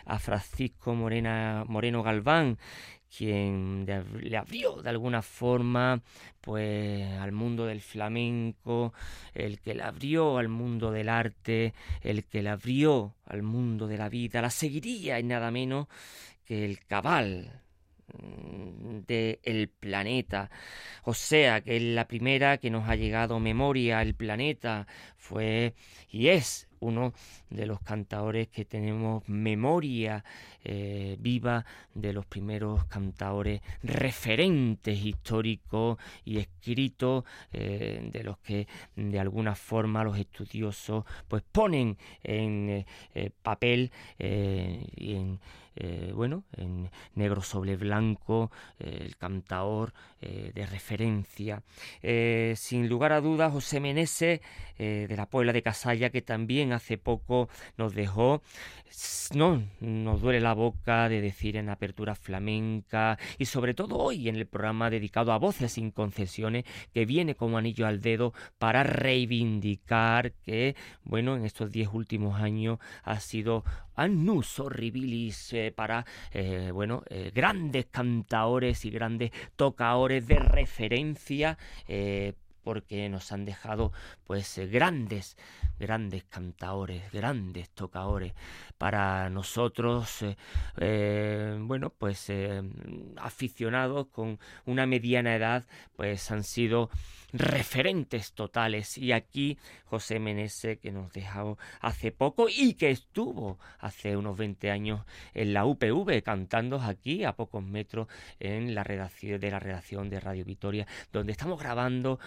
a 0.05 0.19
Francisco 0.19 0.95
Morena, 0.95 1.65
Moreno 1.67 2.03
Galván, 2.03 2.59
quien 3.17 3.87
le 3.87 4.37
abrió 4.37 4.83
de 4.83 4.91
alguna 4.91 5.23
forma 5.23 6.03
pues 6.41 7.11
al 7.19 7.33
mundo 7.33 7.67
del 7.67 7.81
flamenco, 7.81 8.93
el 9.35 9.59
que 9.61 9.75
le 9.75 9.83
abrió 9.83 10.39
al 10.39 10.49
mundo 10.49 10.93
del 10.93 11.09
arte, 11.09 11.75
el 12.03 12.25
que 12.25 12.43
le 12.43 12.51
abrió 12.51 13.15
al 13.25 13.43
mundo 13.43 13.87
de 13.87 13.99
la 13.99 14.09
vida, 14.09 14.43
la 14.43 14.51
seguiría 14.51 15.19
y 15.19 15.25
nada 15.25 15.51
menos 15.51 15.89
que 16.45 16.65
el 16.65 16.79
cabal 16.85 17.63
mm, 18.13 19.01
del 19.07 19.41
el 19.43 19.69
planeta. 19.69 20.51
O 21.03 21.15
sea, 21.15 21.61
que 21.63 21.81
la 21.81 22.07
primera 22.07 22.59
que 22.59 22.71
nos 22.71 22.89
ha 22.89 22.97
llegado 22.97 23.41
memoria 23.41 24.03
el 24.03 24.15
planeta 24.15 24.87
fue 25.17 25.75
y 26.11 26.29
es 26.29 26.66
uno 26.81 27.13
de 27.51 27.67
los 27.67 27.81
cantadores 27.81 28.49
que 28.49 28.65
tenemos 28.65 29.29
memoria 29.29 30.25
eh, 30.65 31.17
viva 31.21 31.65
de 31.95 32.13
los 32.13 32.27
primeros 32.27 32.85
cantadores 32.87 33.61
referentes 33.83 35.05
históricos 35.05 35.99
y 36.25 36.39
escritos 36.39 37.25
eh, 37.53 38.09
de 38.13 38.25
los 38.25 38.39
que 38.39 38.67
de 38.97 39.21
alguna 39.21 39.55
forma 39.55 40.05
los 40.05 40.19
estudiosos 40.19 41.05
pues 41.29 41.43
ponen 41.53 41.97
en 42.23 42.85
eh, 43.15 43.31
papel 43.43 43.91
y 44.19 45.15
en 45.15 45.41
bueno, 46.15 46.45
en 46.57 46.91
negro 47.15 47.43
sobre 47.43 47.77
blanco, 47.77 48.51
el 48.79 49.17
cantador 49.17 49.93
de 50.21 50.67
referencia. 50.67 51.63
sin 52.57 52.89
lugar 52.89 53.13
a 53.13 53.21
dudas, 53.21 53.53
José 53.53 53.81
Meneses, 53.81 54.41
de 54.79 55.15
la 55.17 55.27
Puebla 55.27 55.53
de 55.53 55.63
Casalla, 55.63 56.11
que 56.11 56.23
también 56.23 56.73
hace 56.73 56.99
poco 56.99 57.49
nos 57.77 57.95
dejó, 57.95 58.43
no, 59.35 59.63
nos 59.81 60.21
duele 60.21 60.41
la 60.41 60.55
boca 60.55 61.09
de 61.09 61.21
decir 61.21 61.57
en 61.57 61.69
apertura 61.69 62.15
flamenca 62.15 63.19
y 63.39 63.47
sobre 63.47 63.75
todo 63.75 63.97
hoy 63.97 64.29
en 64.29 64.37
el 64.37 64.47
programa 64.47 64.91
dedicado 64.91 65.33
a 65.33 65.39
voces 65.39 65.73
sin 65.73 65.91
concesiones 65.91 66.65
que 66.93 67.05
viene 67.05 67.35
como 67.35 67.59
anillo 67.59 67.87
al 67.87 68.01
dedo 68.01 68.33
para 68.59 68.83
reivindicar 68.83 70.33
que, 70.33 70.77
bueno, 71.05 71.37
en 71.37 71.45
estos 71.45 71.73
diez 71.73 71.89
últimos 71.93 72.41
años 72.41 72.79
ha 73.03 73.21
sido 73.21 73.65
annus 73.97 74.59
horribilis 74.61 75.53
eh, 75.53 75.73
para, 75.75 76.05
eh, 76.33 76.71
bueno, 76.73 77.03
eh, 77.09 77.33
grandes 77.35 77.87
cantaores 77.87 78.85
y 78.85 78.91
grandes 78.91 79.33
tocadores 79.57 80.27
de 80.27 80.39
referencia 80.39 81.59
porque 82.67 83.09
nos 83.09 83.31
han 83.31 83.45
dejado 83.45 83.93
pues 84.25 84.59
eh, 84.59 84.67
grandes, 84.67 85.37
grandes 85.79 86.25
cantaores, 86.25 87.13
grandes 87.13 87.71
tocadores. 87.71 88.33
Para 88.77 89.31
nosotros, 89.31 90.23
eh, 90.23 90.37
eh, 90.79 91.57
bueno, 91.61 91.91
pues 91.91 92.33
aficionados 93.19 94.09
con 94.09 94.41
una 94.65 94.85
mediana 94.85 95.37
edad, 95.37 95.65
pues 95.95 96.29
han 96.33 96.43
sido 96.43 96.91
referentes 97.33 98.33
totales. 98.33 98.99
Y 98.99 99.13
aquí 99.13 99.59
José 99.85 100.19
Menese, 100.19 100.79
que 100.79 100.91
nos 100.91 101.13
dejó 101.13 101.59
hace 101.81 102.11
poco 102.11 102.49
y 102.49 102.75
que 102.75 102.91
estuvo 102.91 103.59
hace 103.79 104.17
unos 104.17 104.37
20 104.37 104.71
años 104.71 105.05
en 105.35 105.53
la 105.53 105.65
UPV, 105.65 106.23
cantando 106.23 106.81
aquí 106.81 107.25
a 107.25 107.35
pocos 107.35 107.63
metros 107.63 108.09
en 108.41 108.75
la 108.75 108.83
redacción 108.83 109.41
de 109.41 109.51
la 109.51 109.61
redacción 109.61 110.11
de 110.11 110.21
Radio 110.21 110.45
Vitoria, 110.45 110.87
donde 111.13 111.33
estamos 111.33 111.61
grabando 111.61 112.19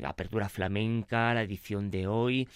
la 0.00 0.08
apertura 0.08 0.48
flamenca, 0.48 1.34
la 1.34 1.42
edición 1.42 1.90
de 1.90 2.06
hoy 2.06 2.48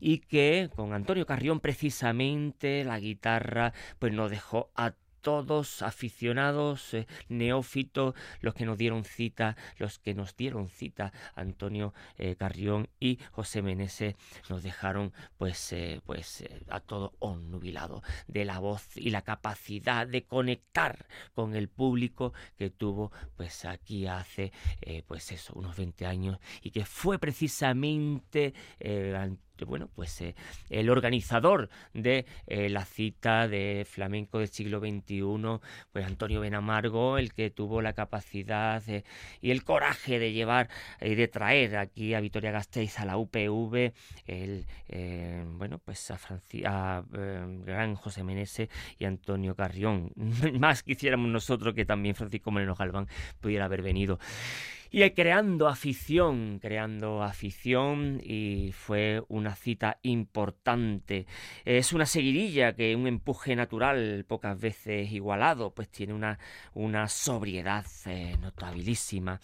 y 0.00 0.18
que 0.18 0.70
con 0.74 0.92
Antonio 0.92 1.26
Carrión 1.26 1.60
precisamente 1.60 2.84
la 2.84 2.98
guitarra 2.98 3.72
pues 3.98 4.12
nos 4.12 4.30
dejó 4.30 4.70
a 4.74 4.94
todos 5.28 5.82
aficionados, 5.82 6.94
eh, 6.94 7.06
neófitos, 7.28 8.14
los 8.40 8.54
que 8.54 8.64
nos 8.64 8.78
dieron 8.78 9.04
cita, 9.04 9.58
los 9.76 9.98
que 9.98 10.14
nos 10.14 10.34
dieron 10.34 10.70
cita, 10.70 11.12
Antonio 11.34 11.92
eh, 12.16 12.34
Carrión 12.34 12.88
y 12.98 13.18
José 13.32 13.60
Meneses, 13.60 14.14
nos 14.48 14.62
dejaron 14.62 15.12
pues, 15.36 15.74
eh, 15.74 16.00
pues 16.06 16.44
a 16.70 16.80
todo 16.80 17.12
onnubilado 17.18 18.02
de 18.26 18.46
la 18.46 18.58
voz 18.58 18.96
y 18.96 19.10
la 19.10 19.20
capacidad 19.20 20.06
de 20.06 20.24
conectar 20.24 21.04
con 21.34 21.54
el 21.54 21.68
público 21.68 22.32
que 22.56 22.70
tuvo 22.70 23.12
pues 23.36 23.66
aquí 23.66 24.06
hace 24.06 24.50
pues 25.06 25.30
eso, 25.30 25.52
unos 25.56 25.76
20 25.76 26.06
años 26.06 26.38
y 26.62 26.70
que 26.70 26.86
fue 26.86 27.18
precisamente 27.18 28.54
bueno, 29.66 29.88
pues 29.94 30.20
eh, 30.20 30.34
el 30.70 30.90
organizador 30.90 31.68
de 31.94 32.26
eh, 32.46 32.68
la 32.68 32.84
cita 32.84 33.48
de 33.48 33.86
flamenco 33.88 34.38
del 34.38 34.48
siglo 34.48 34.80
XXI, 34.80 35.60
pues 35.92 36.06
Antonio 36.06 36.40
Benamargo, 36.40 37.18
el 37.18 37.32
que 37.32 37.50
tuvo 37.50 37.82
la 37.82 37.92
capacidad 37.92 38.82
y 39.40 39.50
el 39.50 39.64
coraje 39.64 40.18
de 40.18 40.32
llevar 40.32 40.68
y 41.00 41.14
de 41.14 41.28
traer 41.28 41.76
aquí 41.76 42.14
a 42.14 42.20
Vitoria 42.20 42.50
Gasteiz 42.50 42.98
a 42.98 43.04
la 43.04 43.16
UPV, 43.16 43.92
el, 44.26 44.66
eh, 44.88 45.44
bueno, 45.46 45.78
pues 45.78 46.10
a, 46.10 46.18
a 46.66 47.04
gran 47.10 47.94
José 47.94 48.24
Menese 48.24 48.68
y 48.98 49.04
Antonio 49.04 49.54
Carrión. 49.54 50.12
Más 50.58 50.82
quisiéramos 50.82 51.28
nosotros 51.30 51.74
que 51.74 51.84
también 51.84 52.14
Francisco 52.14 52.50
Moreno 52.50 52.74
Galván 52.74 53.08
pudiera 53.40 53.66
haber 53.66 53.82
venido 53.82 54.18
y 54.90 55.08
creando 55.10 55.68
afición, 55.68 56.58
creando 56.60 57.22
afición 57.22 58.20
y 58.22 58.72
fue 58.72 59.22
una 59.28 59.54
cita 59.54 59.98
importante. 60.02 61.26
Es 61.64 61.92
una 61.92 62.06
seguidilla 62.06 62.74
que 62.74 62.96
un 62.96 63.06
empuje 63.06 63.54
natural 63.54 64.24
pocas 64.26 64.58
veces 64.58 65.12
igualado, 65.12 65.74
pues 65.74 65.88
tiene 65.88 66.14
una, 66.14 66.38
una 66.74 67.08
sobriedad 67.08 67.84
eh, 68.06 68.36
notabilísima. 68.40 69.40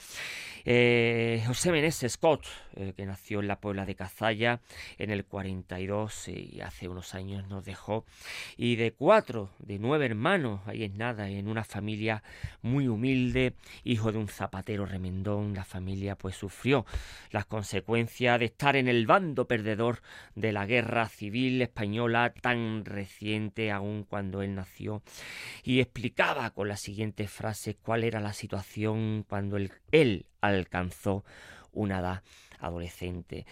Eh, 0.65 1.43
José 1.47 1.73
Meneses 1.73 2.13
Scott, 2.13 2.47
eh, 2.77 2.95
que 2.97 3.05
nació 3.05 3.41
en 3.41 3.49
la 3.49 3.61
Puebla 3.61 3.85
de 3.85 3.95
Cazalla 3.95 4.61
en 4.99 5.11
el 5.11 5.25
42 5.25 6.29
y 6.29 6.61
hace 6.63 6.89
unos 6.89 7.15
años 7.15 7.47
nos 7.49 7.65
dejó, 7.65 8.07
y 8.57 8.77
de 8.77 8.93
cuatro, 8.93 9.51
de 9.59 9.79
nueve 9.79 10.07
hermanos, 10.07 10.61
ahí 10.67 10.85
es 10.85 10.95
nada, 10.95 11.29
en 11.29 11.49
una 11.49 11.65
familia 11.65 12.23
muy 12.63 12.89
humilde, 12.89 13.55
hijo 13.85 14.11
de 14.11 14.19
un 14.19 14.29
zapatero 14.29 14.87
la 15.43 15.65
familia 15.65 16.17
pues 16.17 16.37
sufrió 16.37 16.87
las 17.31 17.47
consecuencias 17.47 18.39
de 18.39 18.47
estar 18.47 18.77
en 18.77 18.89
el 18.89 19.07
bando 19.07 19.47
perdedor 19.47 20.01
de 20.35 20.53
la 20.53 20.67
guerra 20.67 21.09
civil 21.09 21.61
española 21.63 22.33
tan 22.41 22.85
reciente 22.85 23.71
aún 23.71 24.05
cuando 24.05 24.43
él 24.43 24.55
nació 24.55 25.03
y 25.63 25.81
explicaba 25.81 26.51
con 26.51 26.69
la 26.69 26.77
siguiente 26.77 27.27
frase 27.27 27.75
cuál 27.75 28.05
era 28.05 28.21
la 28.21 28.33
situación 28.33 29.25
cuando 29.29 29.57
él, 29.57 29.73
él 29.91 30.27
alcanzó 30.41 31.25
una 31.73 32.01
edad 32.01 32.23
adolescente. 32.61 33.47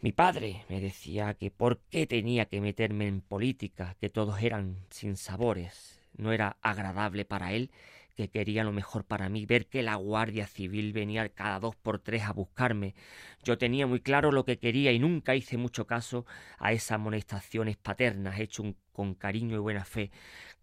Mi 0.00 0.12
padre 0.12 0.64
me 0.68 0.80
decía 0.80 1.34
que 1.34 1.50
por 1.50 1.78
qué 1.90 2.06
tenía 2.06 2.44
que 2.44 2.60
meterme 2.60 3.06
en 3.06 3.22
política, 3.22 3.96
que 4.00 4.10
todos 4.10 4.42
eran 4.42 4.76
sin 4.90 5.16
sabores, 5.16 6.02
no 6.16 6.32
era 6.32 6.58
agradable 6.60 7.24
para 7.24 7.52
él 7.52 7.70
que 8.14 8.28
querían 8.28 8.66
lo 8.66 8.72
mejor 8.72 9.04
para 9.04 9.28
mí, 9.28 9.46
ver 9.46 9.66
que 9.66 9.82
la 9.82 9.96
Guardia 9.96 10.46
Civil 10.46 10.92
venía 10.92 11.28
cada 11.28 11.58
dos 11.60 11.76
por 11.76 11.98
tres 11.98 12.22
a 12.22 12.32
buscarme. 12.32 12.94
Yo 13.42 13.58
tenía 13.58 13.86
muy 13.86 14.00
claro 14.00 14.32
lo 14.32 14.44
que 14.44 14.58
quería 14.58 14.92
y 14.92 14.98
nunca 14.98 15.34
hice 15.34 15.56
mucho 15.56 15.86
caso 15.86 16.24
a 16.58 16.72
esas 16.72 16.92
amonestaciones 16.92 17.76
paternas 17.76 18.38
hechas 18.38 18.66
con 18.92 19.14
cariño 19.14 19.56
y 19.56 19.58
buena 19.58 19.84
fe. 19.84 20.10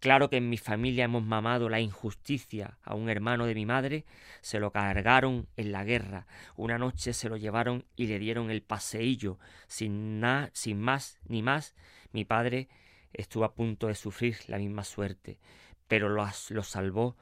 Claro 0.00 0.30
que 0.30 0.38
en 0.38 0.48
mi 0.48 0.56
familia 0.56 1.04
hemos 1.04 1.22
mamado 1.22 1.68
la 1.68 1.80
injusticia 1.80 2.78
a 2.82 2.94
un 2.94 3.08
hermano 3.08 3.46
de 3.46 3.54
mi 3.54 3.66
madre, 3.66 4.04
se 4.40 4.58
lo 4.58 4.72
cargaron 4.72 5.46
en 5.56 5.70
la 5.70 5.84
guerra, 5.84 6.26
una 6.56 6.76
noche 6.78 7.12
se 7.12 7.28
lo 7.28 7.36
llevaron 7.36 7.84
y 7.94 8.08
le 8.08 8.18
dieron 8.18 8.50
el 8.50 8.62
paseillo, 8.62 9.38
sin 9.68 10.18
nada, 10.18 10.50
sin 10.54 10.80
más 10.80 11.20
ni 11.28 11.42
más, 11.42 11.76
mi 12.10 12.24
padre 12.24 12.68
estuvo 13.12 13.44
a 13.44 13.54
punto 13.54 13.86
de 13.86 13.94
sufrir 13.94 14.38
la 14.48 14.58
misma 14.58 14.82
suerte, 14.82 15.38
pero 15.86 16.08
lo, 16.08 16.26
lo 16.50 16.62
salvó 16.62 17.16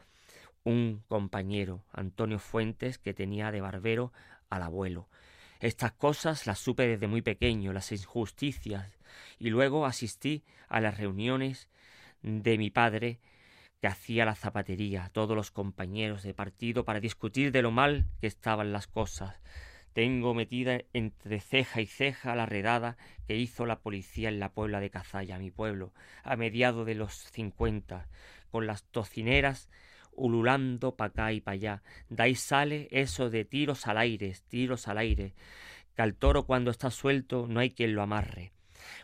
un 0.64 1.02
compañero, 1.08 1.84
Antonio 1.92 2.38
Fuentes, 2.38 2.98
que 2.98 3.14
tenía 3.14 3.50
de 3.50 3.60
barbero 3.60 4.12
al 4.48 4.62
abuelo. 4.62 5.08
Estas 5.60 5.92
cosas 5.92 6.46
las 6.46 6.58
supe 6.58 6.86
desde 6.86 7.06
muy 7.06 7.22
pequeño, 7.22 7.72
las 7.72 7.92
injusticias, 7.92 8.98
y 9.38 9.50
luego 9.50 9.86
asistí 9.86 10.42
a 10.68 10.80
las 10.80 10.98
reuniones 10.98 11.68
de 12.22 12.58
mi 12.58 12.70
padre 12.70 13.20
que 13.80 13.86
hacía 13.86 14.24
la 14.24 14.34
zapatería, 14.34 15.10
todos 15.12 15.36
los 15.36 15.50
compañeros 15.50 16.22
de 16.22 16.34
partido 16.34 16.84
para 16.84 17.00
discutir 17.00 17.50
de 17.52 17.62
lo 17.62 17.70
mal 17.70 18.06
que 18.20 18.26
estaban 18.26 18.72
las 18.72 18.86
cosas. 18.86 19.36
Tengo 19.92 20.34
metida 20.34 20.80
entre 20.92 21.40
ceja 21.40 21.80
y 21.80 21.86
ceja 21.86 22.36
la 22.36 22.46
redada 22.46 22.96
que 23.26 23.36
hizo 23.36 23.66
la 23.66 23.80
policía 23.80 24.28
en 24.28 24.38
la 24.38 24.52
Puebla 24.52 24.80
de 24.80 24.90
Cazalla, 24.90 25.38
mi 25.38 25.50
pueblo, 25.50 25.92
a 26.22 26.36
mediados 26.36 26.86
de 26.86 26.94
los 26.94 27.14
cincuenta, 27.14 28.06
con 28.50 28.66
las 28.66 28.84
tocineras 28.84 29.68
ululando 30.12 30.96
pa' 30.96 31.06
acá 31.06 31.32
y 31.32 31.40
pa' 31.40 31.52
allá. 31.52 31.82
De 32.08 32.22
ahí 32.22 32.34
sale 32.34 32.88
eso 32.90 33.30
de 33.30 33.44
tiros 33.44 33.86
al 33.86 33.98
aire, 33.98 34.34
tiros 34.48 34.88
al 34.88 34.98
aire, 34.98 35.34
que 35.94 36.02
al 36.02 36.14
toro 36.14 36.44
cuando 36.44 36.70
está 36.70 36.90
suelto 36.90 37.46
no 37.48 37.60
hay 37.60 37.70
quien 37.70 37.94
lo 37.94 38.02
amarre. 38.02 38.52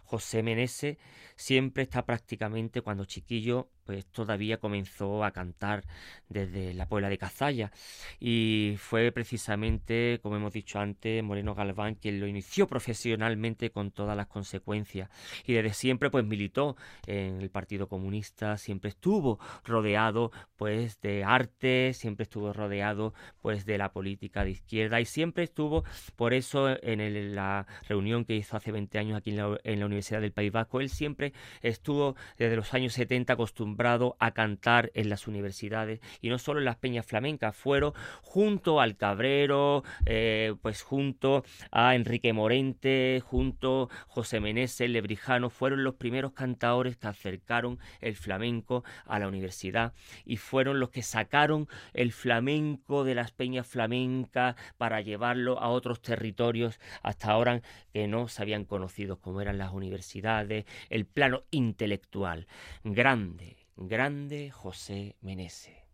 José 0.04 0.42
Menese 0.42 0.98
siempre 1.36 1.82
está 1.82 2.06
prácticamente 2.06 2.80
cuando 2.80 3.04
chiquillo 3.04 3.68
pues 3.86 4.04
todavía 4.06 4.58
comenzó 4.58 5.24
a 5.24 5.30
cantar 5.30 5.84
desde 6.28 6.74
la 6.74 6.88
Puebla 6.88 7.08
de 7.08 7.18
Cazalla. 7.18 7.70
Y 8.18 8.74
fue 8.78 9.12
precisamente, 9.12 10.18
como 10.22 10.36
hemos 10.36 10.52
dicho 10.52 10.80
antes, 10.80 11.22
Moreno 11.22 11.54
Galván 11.54 11.94
quien 11.94 12.20
lo 12.20 12.26
inició 12.26 12.66
profesionalmente 12.66 13.70
con 13.70 13.92
todas 13.92 14.16
las 14.16 14.26
consecuencias. 14.26 15.08
Y 15.46 15.52
desde 15.52 15.72
siempre 15.72 16.10
pues 16.10 16.24
militó 16.24 16.76
en 17.06 17.40
el 17.40 17.50
Partido 17.50 17.88
Comunista, 17.88 18.58
siempre 18.58 18.90
estuvo 18.90 19.38
rodeado 19.64 20.32
pues 20.56 21.00
de 21.00 21.22
arte, 21.24 21.92
siempre 21.94 22.24
estuvo 22.24 22.52
rodeado 22.52 23.14
pues 23.40 23.64
de 23.66 23.78
la 23.78 23.92
política 23.92 24.44
de 24.44 24.50
izquierda 24.50 25.00
y 25.00 25.04
siempre 25.04 25.44
estuvo 25.44 25.84
por 26.16 26.34
eso 26.34 26.68
en 26.82 27.34
la 27.34 27.66
reunión 27.88 28.24
que 28.24 28.34
hizo 28.34 28.56
hace 28.56 28.72
20 28.72 28.98
años 28.98 29.16
aquí 29.16 29.30
en 29.30 29.36
la, 29.36 29.58
en 29.62 29.78
la 29.78 29.86
Universidad 29.86 30.20
del 30.20 30.32
País 30.32 30.50
Vasco, 30.50 30.80
él 30.80 30.88
siempre 30.88 31.32
estuvo 31.62 32.16
desde 32.36 32.56
los 32.56 32.74
años 32.74 32.92
70 32.94 33.34
acostumbrado 33.34 33.75
a 34.18 34.30
cantar 34.32 34.90
en 34.94 35.08
las 35.08 35.26
universidades 35.26 36.00
y 36.20 36.28
no 36.28 36.38
solo 36.38 36.60
en 36.60 36.64
las 36.64 36.76
peñas 36.76 37.06
flamencas, 37.06 37.54
fueron 37.54 37.92
junto 38.22 38.80
al 38.80 38.96
Cabrero, 38.96 39.84
eh, 40.06 40.54
pues 40.62 40.82
junto 40.82 41.44
a 41.70 41.94
Enrique 41.94 42.32
Morente, 42.32 43.22
junto 43.24 43.88
José 44.08 44.40
Meneses, 44.40 44.88
Lebrijano, 44.88 45.50
fueron 45.50 45.84
los 45.84 45.94
primeros 45.94 46.32
cantadores 46.32 46.96
que 46.96 47.06
acercaron 47.06 47.78
el 48.00 48.16
flamenco 48.16 48.82
a 49.04 49.18
la 49.18 49.28
universidad 49.28 49.92
y 50.24 50.38
fueron 50.38 50.80
los 50.80 50.90
que 50.90 51.02
sacaron 51.02 51.68
el 51.92 52.12
flamenco 52.12 53.04
de 53.04 53.14
las 53.14 53.32
peñas 53.32 53.66
flamencas 53.66 54.56
para 54.78 55.00
llevarlo 55.00 55.60
a 55.60 55.68
otros 55.68 56.00
territorios 56.00 56.80
hasta 57.02 57.30
ahora 57.30 57.60
que 57.92 58.08
no 58.08 58.28
se 58.28 58.42
habían 58.42 58.64
conocido 58.64 59.20
como 59.20 59.40
eran 59.40 59.58
las 59.58 59.72
universidades, 59.72 60.64
el 60.88 61.06
plano 61.06 61.44
intelectual 61.50 62.46
grande 62.84 63.65
Grande 63.76 64.50
José 64.50 65.16
Menese. 65.20 65.84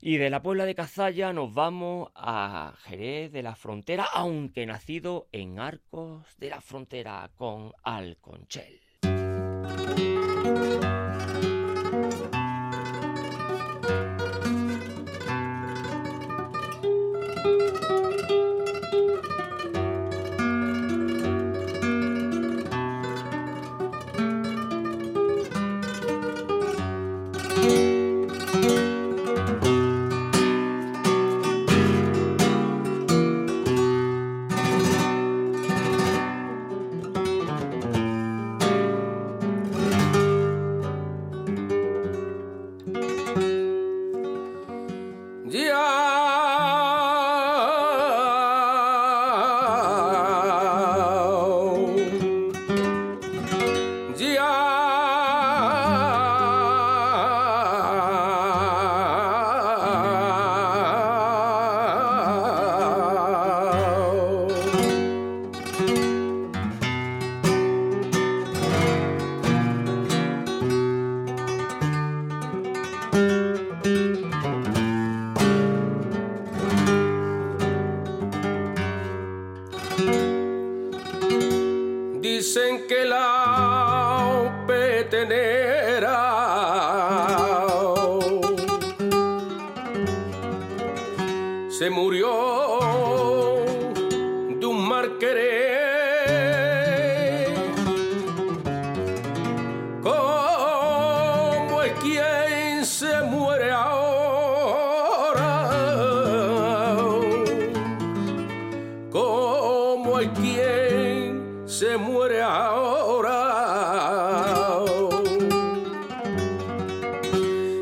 Y 0.00 0.18
de 0.18 0.30
la 0.30 0.40
Puebla 0.40 0.64
de 0.64 0.76
Cazalla 0.76 1.32
nos 1.32 1.52
vamos 1.52 2.12
a 2.14 2.74
Jerez 2.84 3.32
de 3.32 3.42
la 3.42 3.56
Frontera, 3.56 4.06
aunque 4.14 4.64
nacido 4.64 5.26
en 5.32 5.58
Arcos 5.58 6.24
de 6.38 6.50
la 6.50 6.60
Frontera 6.60 7.28
con 7.34 7.72
Alconchel. 7.82 8.80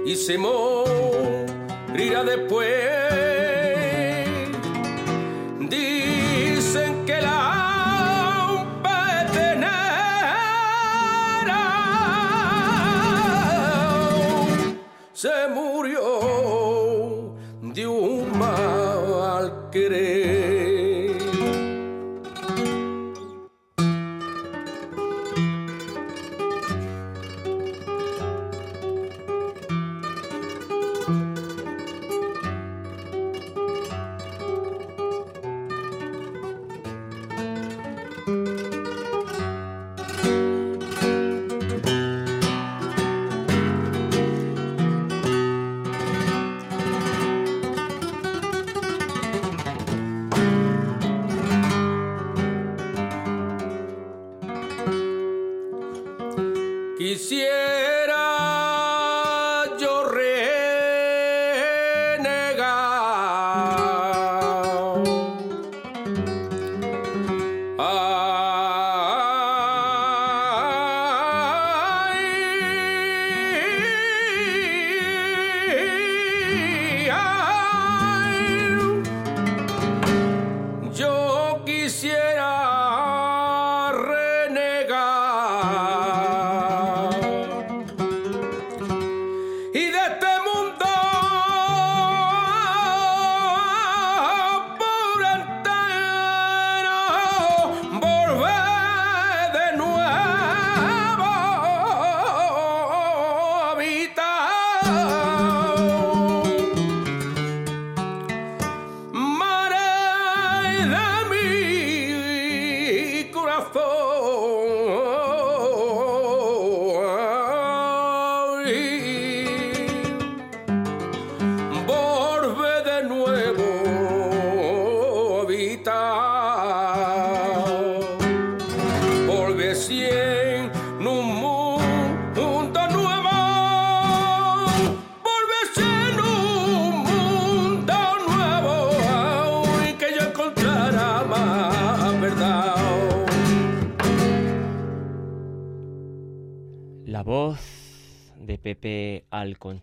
y 0.05 0.17
se 0.17 0.37
morirá 0.39 2.25
después. 2.25 3.14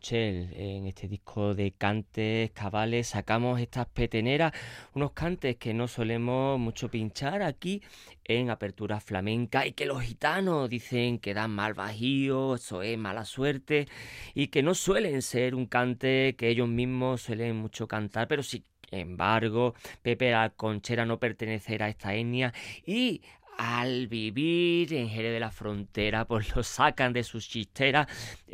En 0.09 0.87
este 0.87 1.07
disco 1.07 1.53
de 1.53 1.73
cantes, 1.73 2.49
cabales, 2.51 3.09
sacamos 3.09 3.61
estas 3.61 3.85
peteneras, 3.85 4.51
unos 4.95 5.11
cantes 5.11 5.57
que 5.57 5.75
no 5.75 5.87
solemos 5.87 6.59
mucho 6.59 6.89
pinchar 6.89 7.43
aquí 7.43 7.83
en 8.23 8.49
apertura 8.49 8.99
flamenca 8.99 9.67
y 9.67 9.73
que 9.73 9.85
los 9.85 10.01
gitanos 10.01 10.69
dicen 10.69 11.19
que 11.19 11.35
dan 11.35 11.51
mal 11.51 11.75
bajío, 11.75 12.55
eso 12.55 12.81
es 12.81 12.97
mala 12.97 13.25
suerte 13.25 13.87
y 14.33 14.47
que 14.47 14.63
no 14.63 14.73
suelen 14.73 15.21
ser 15.21 15.53
un 15.53 15.67
cante 15.67 16.35
que 16.35 16.49
ellos 16.49 16.67
mismos 16.67 17.21
suelen 17.21 17.55
mucho 17.57 17.87
cantar, 17.87 18.27
pero 18.27 18.41
sí 18.41 18.63
embargo, 18.89 19.75
Pepe 20.01 20.33
Alconchera 20.33 21.05
no 21.05 21.19
pertenecerá 21.19 21.85
a 21.85 21.89
esta 21.89 22.13
etnia 22.13 22.53
y 22.85 23.21
al 23.61 24.07
vivir 24.07 24.91
en 24.91 25.07
Jerez 25.07 25.33
de 25.33 25.39
la 25.39 25.51
Frontera, 25.51 26.25
pues 26.27 26.55
lo 26.55 26.63
sacan 26.63 27.13
de 27.13 27.23
sus 27.23 27.47
chisteras, 27.47 28.07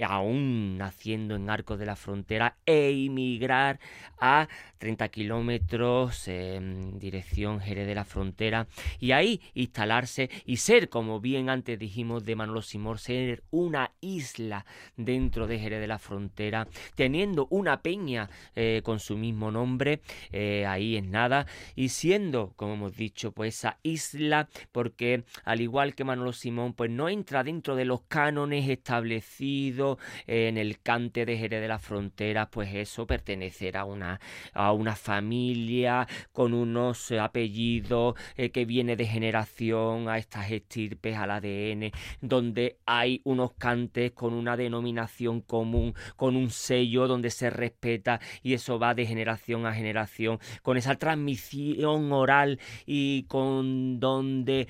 aún 0.04 0.78
naciendo 0.78 1.38
en 1.38 1.50
Arcos 1.50 1.80
de 1.80 1.86
la 1.86 1.96
Frontera, 1.96 2.58
e 2.66 3.06
emigrar 3.06 3.80
a 4.20 4.50
30 4.80 5.08
kilómetros 5.08 6.28
en 6.28 7.00
dirección 7.00 7.62
Jerez 7.62 7.88
de 7.88 7.96
la 7.96 8.04
Frontera, 8.04 8.68
y 9.00 9.14
ahí 9.14 9.40
instalarse 9.54 10.30
y 10.46 10.58
ser, 10.58 10.90
como 10.90 11.22
bien 11.22 11.50
antes 11.50 11.80
dijimos 11.80 12.26
de 12.26 12.36
Manolo 12.36 12.62
Simor, 12.62 13.00
ser 13.00 13.44
una 13.50 13.92
isla 14.02 14.66
dentro 14.98 15.48
de 15.48 15.58
Jerez 15.58 15.80
de 15.80 15.88
la 15.88 16.00
Frontera, 16.00 16.68
teniendo 16.96 17.48
una 17.50 17.82
peña 17.82 18.30
eh, 18.56 18.82
con 18.84 19.00
su 19.00 19.16
mismo 19.16 19.52
nombre, 19.52 20.02
eh, 20.34 20.66
ahí 20.68 20.98
es 20.98 21.06
nada, 21.06 21.48
y 21.76 21.90
siendo, 21.90 22.52
como 22.58 22.74
hemos 22.74 22.98
dicho, 22.98 23.32
pues 23.32 23.56
esa 23.56 23.78
isla, 23.84 24.50
porque 24.74 24.97
que 24.98 25.24
al 25.46 25.62
igual 25.62 25.96
que 25.96 26.04
Manolo 26.04 26.34
Simón, 26.34 26.74
pues 26.74 26.92
no 26.92 27.08
entra 27.08 27.44
dentro 27.44 27.76
de 27.76 27.86
los 27.86 28.02
cánones 28.02 28.68
establecidos 28.70 29.98
en 30.26 30.58
el 30.58 30.82
cante 30.82 31.26
de 31.26 31.38
Jerez 31.38 31.62
de 31.62 31.68
la 31.68 31.80
Frontera, 31.80 32.50
pues 32.50 32.74
eso, 32.74 33.08
pertenecer 33.08 33.78
a 33.78 33.86
una, 33.86 34.20
a 34.54 34.74
una 34.74 34.96
familia 34.96 36.08
con 36.34 36.54
unos 36.54 37.12
apellidos 37.12 38.16
eh, 38.36 38.50
que 38.50 38.66
viene 38.66 38.96
de 38.96 39.06
generación 39.06 40.10
a 40.10 40.18
estas 40.18 40.52
estirpes, 40.52 41.16
al 41.16 41.32
ADN, 41.32 41.92
donde 42.22 42.78
hay 42.86 43.22
unos 43.24 43.54
cantes 43.54 44.12
con 44.12 44.34
una 44.34 44.58
denominación 44.58 45.42
común, 45.42 45.94
con 46.16 46.36
un 46.36 46.50
sello 46.50 47.08
donde 47.08 47.30
se 47.30 47.50
respeta 47.50 48.20
y 48.42 48.54
eso 48.54 48.80
va 48.80 48.94
de 48.94 49.06
generación 49.06 49.66
a 49.66 49.74
generación, 49.74 50.40
con 50.62 50.78
esa 50.78 50.96
transmisión 50.96 52.12
oral 52.12 52.60
y 52.86 53.24
con 53.24 54.00
donde 54.00 54.68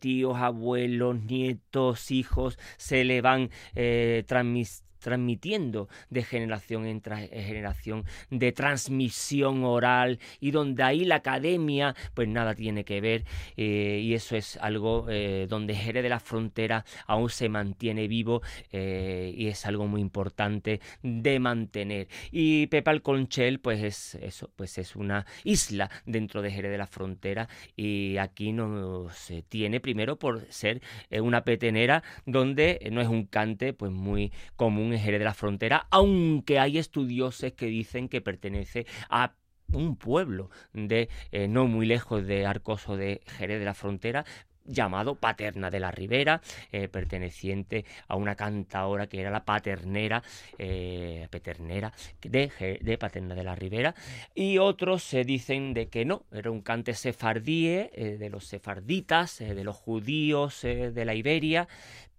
tíos, 0.00 0.36
abuelos, 0.36 1.22
nietos, 1.24 2.10
hijos 2.10 2.58
se 2.76 3.04
le 3.04 3.20
van 3.20 3.50
eh, 3.74 4.24
transmitiendo 4.26 4.87
transmitiendo 4.98 5.88
de 6.10 6.22
generación 6.22 6.86
en 6.86 7.02
eh, 7.04 7.42
generación, 7.42 8.04
de 8.30 8.52
transmisión 8.52 9.64
oral 9.64 10.18
y 10.40 10.50
donde 10.50 10.82
ahí 10.82 11.04
la 11.04 11.16
academia 11.16 11.94
pues 12.14 12.28
nada 12.28 12.54
tiene 12.54 12.84
que 12.84 13.00
ver 13.00 13.24
eh, 13.56 14.00
y 14.02 14.14
eso 14.14 14.36
es 14.36 14.56
algo 14.58 15.06
eh, 15.08 15.46
donde 15.48 15.74
Jerez 15.74 16.02
de 16.02 16.08
la 16.08 16.20
Frontera 16.20 16.84
aún 17.06 17.30
se 17.30 17.48
mantiene 17.48 18.08
vivo 18.08 18.42
y 18.72 19.46
es 19.48 19.66
algo 19.66 19.86
muy 19.86 20.00
importante 20.00 20.80
de 21.02 21.38
mantener. 21.38 22.08
Y 22.30 22.66
Pepal 22.68 23.02
Conchel 23.02 23.60
pues 23.60 23.82
es 23.82 24.14
eso 24.16 24.50
pues 24.56 24.78
es 24.78 24.96
una 24.96 25.26
isla 25.44 25.90
dentro 26.06 26.42
de 26.42 26.50
Jerez 26.50 26.70
de 26.70 26.78
la 26.78 26.86
Frontera 26.86 27.48
y 27.76 28.16
aquí 28.18 28.52
no 28.52 29.08
se 29.10 29.42
tiene 29.42 29.80
primero 29.80 30.18
por 30.18 30.46
ser 30.50 30.82
una 31.10 31.44
petenera 31.44 32.02
donde 32.26 32.80
no 32.90 33.00
es 33.00 33.08
un 33.08 33.26
cante 33.26 33.72
pues 33.72 33.92
muy 33.92 34.32
común 34.56 34.87
en 34.92 35.00
Jerez 35.00 35.18
de 35.18 35.24
la 35.24 35.34
Frontera, 35.34 35.86
aunque 35.90 36.58
hay 36.58 36.78
estudiosos 36.78 37.52
que 37.52 37.66
dicen 37.66 38.08
que 38.08 38.20
pertenece 38.20 38.86
a 39.08 39.34
un 39.72 39.96
pueblo 39.96 40.50
de 40.72 41.08
eh, 41.32 41.48
no 41.48 41.66
muy 41.66 41.86
lejos 41.86 42.26
de 42.26 42.46
Arcoso 42.46 42.96
de 42.96 43.20
Jerez 43.38 43.58
de 43.58 43.64
la 43.64 43.74
Frontera, 43.74 44.24
llamado 44.64 45.14
Paterna 45.14 45.70
de 45.70 45.80
la 45.80 45.90
Ribera, 45.90 46.42
eh, 46.72 46.88
perteneciente 46.88 47.86
a 48.06 48.16
una 48.16 48.34
cantadora 48.34 49.06
que 49.06 49.18
era 49.18 49.30
la 49.30 49.46
paternera, 49.46 50.22
eh, 50.58 51.26
de, 51.30 52.98
Paterna 52.98 53.34
de 53.34 53.44
la 53.44 53.54
Ribera, 53.54 53.94
y 54.34 54.58
otros 54.58 55.02
se 55.02 55.24
dicen 55.24 55.72
de 55.72 55.88
que 55.88 56.04
no, 56.04 56.26
era 56.32 56.50
un 56.50 56.60
cante 56.60 56.92
sefardíe, 56.92 57.90
de 58.18 58.28
los 58.28 58.44
sefarditas, 58.46 59.38
de 59.38 59.64
los 59.64 59.76
judíos 59.76 60.60
de 60.60 61.04
la 61.06 61.14
Iberia, 61.14 61.66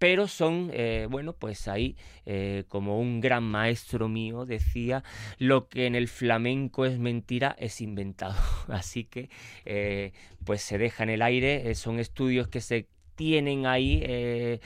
pero 0.00 0.28
son, 0.28 0.70
eh, 0.72 1.06
bueno, 1.10 1.34
pues 1.34 1.68
ahí, 1.68 1.94
eh, 2.24 2.64
como 2.68 2.98
un 2.98 3.20
gran 3.20 3.44
maestro 3.44 4.08
mío 4.08 4.46
decía, 4.46 5.04
lo 5.36 5.68
que 5.68 5.84
en 5.84 5.94
el 5.94 6.08
flamenco 6.08 6.86
es 6.86 6.98
mentira 6.98 7.54
es 7.58 7.82
inventado. 7.82 8.34
Así 8.68 9.04
que, 9.04 9.28
eh, 9.66 10.14
pues 10.42 10.62
se 10.62 10.78
deja 10.78 11.02
en 11.02 11.10
el 11.10 11.20
aire, 11.20 11.74
son 11.74 12.00
estudios 12.00 12.48
que 12.48 12.62
se 12.62 12.88
tienen 13.14 13.66
ahí 13.66 14.58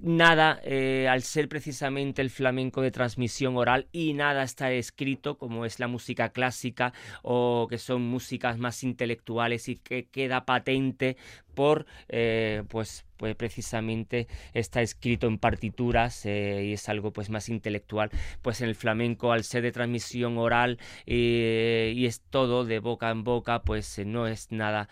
nada, 0.00 0.60
al 1.08 1.22
ser 1.22 1.48
precisamente 1.48 2.20
el 2.20 2.30
flamenco 2.30 2.82
de 2.82 2.90
transmisión 2.90 3.56
oral 3.56 3.86
y 3.92 4.14
nada 4.14 4.42
está 4.42 4.72
escrito 4.72 5.38
como 5.38 5.64
es 5.64 5.78
la 5.78 5.86
música 5.86 6.30
clásica 6.30 6.92
o 7.22 7.68
que 7.70 7.78
son 7.78 8.02
músicas 8.02 8.58
más 8.58 8.82
intelectuales 8.82 9.68
y 9.68 9.76
que 9.76 10.08
queda 10.08 10.44
patente 10.44 11.16
por 11.54 11.86
eh, 12.08 12.62
pues 12.68 13.04
pues 13.16 13.36
precisamente 13.36 14.26
está 14.52 14.82
escrito 14.82 15.28
en 15.28 15.38
partituras 15.38 16.26
eh, 16.26 16.64
y 16.64 16.72
es 16.72 16.88
algo 16.88 17.12
pues 17.12 17.30
más 17.30 17.48
intelectual. 17.48 18.10
Pues 18.42 18.60
en 18.60 18.68
el 18.68 18.74
flamenco 18.74 19.30
al 19.30 19.44
ser 19.44 19.62
de 19.62 19.70
transmisión 19.70 20.38
oral 20.38 20.80
y 21.06 22.04
es 22.04 22.20
todo 22.30 22.64
de 22.64 22.80
boca 22.80 23.10
en 23.10 23.22
boca 23.22 23.62
pues 23.62 24.00
no 24.04 24.26
es 24.26 24.50
nada 24.50 24.88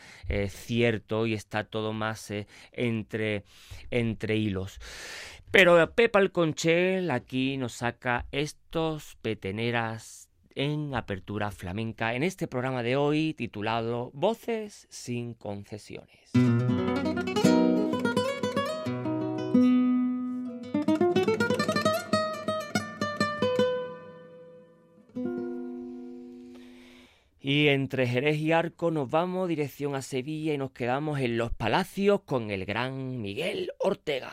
cierto 0.48 1.26
y 1.26 1.34
está 1.34 1.64
todo 1.64 1.92
más 1.92 2.32
entre 2.72 3.42
entre 3.90 4.36
hilos. 4.36 4.78
Pero 5.50 5.92
Pepa 5.94 6.20
Alconchel 6.20 7.10
aquí 7.10 7.56
nos 7.56 7.72
saca 7.72 8.26
estos 8.30 9.16
peteneras 9.22 10.29
en 10.54 10.94
Apertura 10.94 11.50
Flamenca 11.50 12.14
en 12.14 12.22
este 12.22 12.46
programa 12.46 12.82
de 12.82 12.96
hoy 12.96 13.34
titulado 13.34 14.10
Voces 14.14 14.86
sin 14.90 15.34
concesiones. 15.34 16.30
Y 27.42 27.68
entre 27.68 28.06
Jerez 28.06 28.36
y 28.38 28.52
Arco 28.52 28.90
nos 28.90 29.10
vamos 29.10 29.48
dirección 29.48 29.94
a 29.94 30.02
Sevilla 30.02 30.54
y 30.54 30.58
nos 30.58 30.72
quedamos 30.72 31.18
en 31.20 31.38
los 31.38 31.52
palacios 31.52 32.20
con 32.20 32.50
el 32.50 32.64
gran 32.64 33.20
Miguel 33.20 33.72
Ortega. 33.78 34.32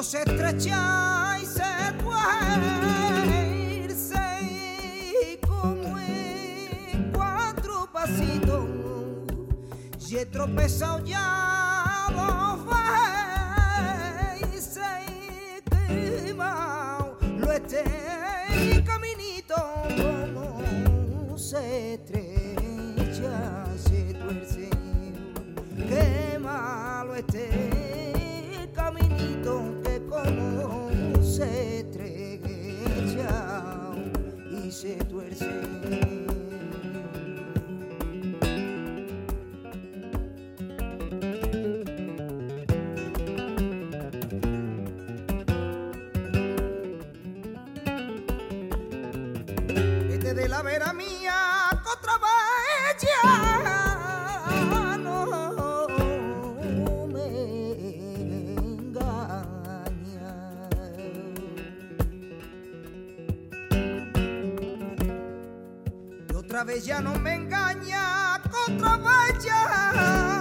estrecha 0.00 1.36
y 1.42 1.46
se 1.46 1.92
tuerce. 2.02 2.58
Y 4.42 5.36
como 5.44 5.98
en 5.98 7.10
cuatro 7.12 7.88
pasitos 7.92 8.64
y 10.08 10.16
he 10.18 10.26
tropezado 10.26 11.04
ya 11.04 12.06
se 35.38 35.77
otra 66.58 66.74
vez 66.74 66.84
ya 66.86 67.00
no 67.00 67.14
me 67.14 67.34
engaña, 67.34 68.34
otra 68.66 68.96
vez 68.96 69.44
ya 69.44 70.37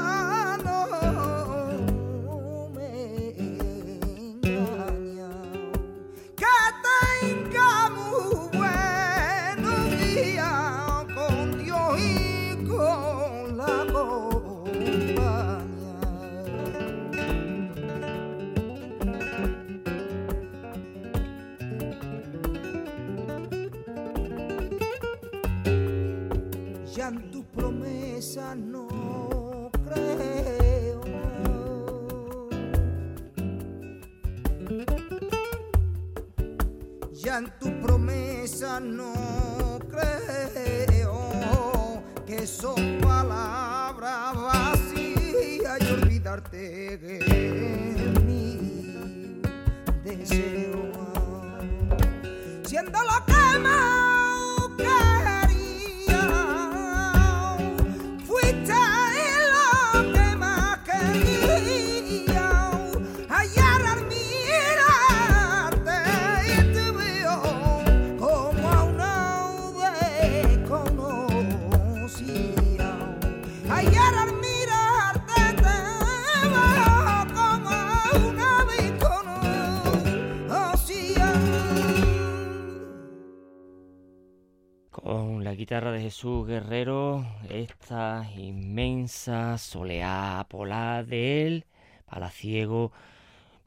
él, 91.27 91.65
palaciego 92.05 92.91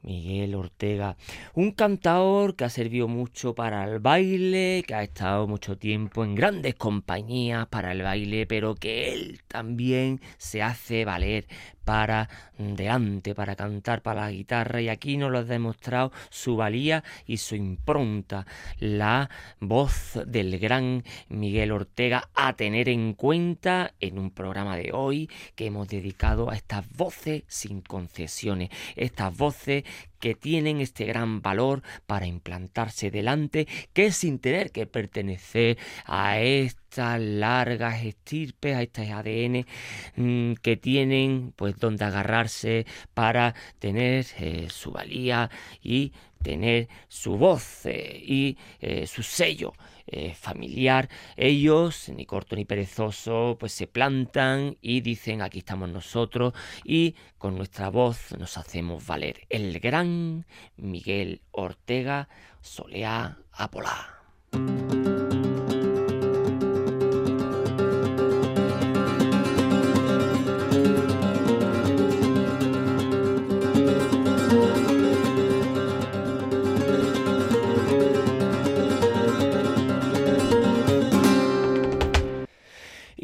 Miguel 0.03 0.55
Ortega, 0.55 1.15
un 1.53 1.71
cantador 1.71 2.55
que 2.55 2.63
ha 2.63 2.69
servido 2.69 3.07
mucho 3.07 3.53
para 3.53 3.83
el 3.83 3.99
baile, 3.99 4.83
que 4.87 4.95
ha 4.95 5.03
estado 5.03 5.47
mucho 5.47 5.77
tiempo 5.77 6.23
en 6.23 6.35
grandes 6.35 6.75
compañías 6.75 7.67
para 7.67 7.91
el 7.91 8.01
baile, 8.01 8.47
pero 8.47 8.75
que 8.75 9.13
él 9.13 9.41
también 9.47 10.19
se 10.37 10.63
hace 10.63 11.05
valer 11.05 11.47
para 11.83 12.29
delante, 12.57 13.33
para 13.35 13.55
cantar 13.55 14.01
para 14.01 14.21
la 14.21 14.31
guitarra 14.31 14.81
y 14.81 14.89
aquí 14.89 15.17
nos 15.17 15.31
lo 15.31 15.39
ha 15.39 15.43
demostrado 15.43 16.11
su 16.29 16.55
valía 16.55 17.03
y 17.25 17.37
su 17.37 17.55
impronta, 17.55 18.45
la 18.77 19.29
voz 19.59 20.19
del 20.25 20.59
gran 20.59 21.03
Miguel 21.29 21.71
Ortega 21.71 22.29
a 22.35 22.53
tener 22.53 22.89
en 22.89 23.13
cuenta 23.13 23.93
en 23.99 24.19
un 24.19 24.31
programa 24.31 24.75
de 24.77 24.91
hoy 24.93 25.29
que 25.55 25.65
hemos 25.65 25.87
dedicado 25.87 26.49
a 26.49 26.55
estas 26.55 26.89
voces 26.91 27.43
sin 27.47 27.81
concesiones, 27.81 28.69
estas 28.95 29.35
voces 29.35 29.83
que 30.21 30.35
tienen 30.35 30.79
este 30.79 31.03
gran 31.05 31.41
valor 31.41 31.81
para 32.05 32.27
implantarse 32.27 33.11
delante, 33.11 33.67
que 33.91 34.13
sin 34.13 34.39
tener 34.39 34.71
que 34.71 34.85
pertenecer 34.85 35.77
a 36.05 36.39
estas 36.39 37.19
largas 37.19 38.05
estirpes, 38.05 38.75
a 38.77 38.83
este 38.83 39.11
ADN 39.11 39.65
mm, 40.15 40.53
que 40.61 40.77
tienen 40.77 41.53
pues 41.57 41.77
donde 41.77 42.05
agarrarse 42.05 42.85
para 43.13 43.55
tener 43.79 44.25
eh, 44.39 44.67
su 44.69 44.91
valía 44.91 45.49
y 45.81 46.13
tener 46.41 46.87
su 47.07 47.37
voz 47.37 47.85
eh, 47.85 48.21
y 48.25 48.57
eh, 48.79 49.07
su 49.07 49.23
sello 49.23 49.73
eh, 50.13 50.35
familiar, 50.35 51.09
ellos, 51.37 52.09
ni 52.09 52.25
corto 52.25 52.55
ni 52.55 52.65
perezoso, 52.65 53.55
pues 53.59 53.71
se 53.71 53.87
plantan 53.87 54.77
y 54.81 54.99
dicen 55.01 55.41
aquí 55.41 55.59
estamos 55.59 55.89
nosotros 55.89 56.53
y 56.83 57.15
con 57.37 57.55
nuestra 57.55 57.89
voz 57.89 58.33
nos 58.37 58.57
hacemos 58.57 59.07
valer. 59.07 59.47
El 59.49 59.79
gran 59.79 60.45
Miguel 60.75 61.41
Ortega 61.51 62.27
Soleá 62.61 63.37
Apolá. 63.53 64.21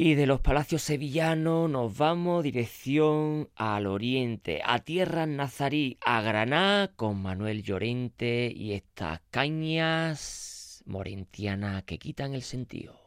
Y 0.08 0.16
de 0.16 0.26
los 0.26 0.40
palacios 0.40 0.84
sevillanos 0.84 1.70
nos 1.70 1.98
vamos 1.98 2.42
dirección 2.42 3.50
al 3.58 3.88
oriente, 3.88 4.62
a 4.64 4.80
tierra 4.80 5.26
nazarí, 5.26 5.98
a 6.00 6.22
Granada 6.22 6.88
con 6.96 7.22
Manuel 7.22 7.62
Llorente 7.62 8.50
y 8.56 8.72
estas 8.72 9.20
cañas 9.32 10.82
morentianas 10.86 11.84
que 11.84 12.00
quitan 12.00 12.36
el 12.36 12.44
sentido. 12.44 12.98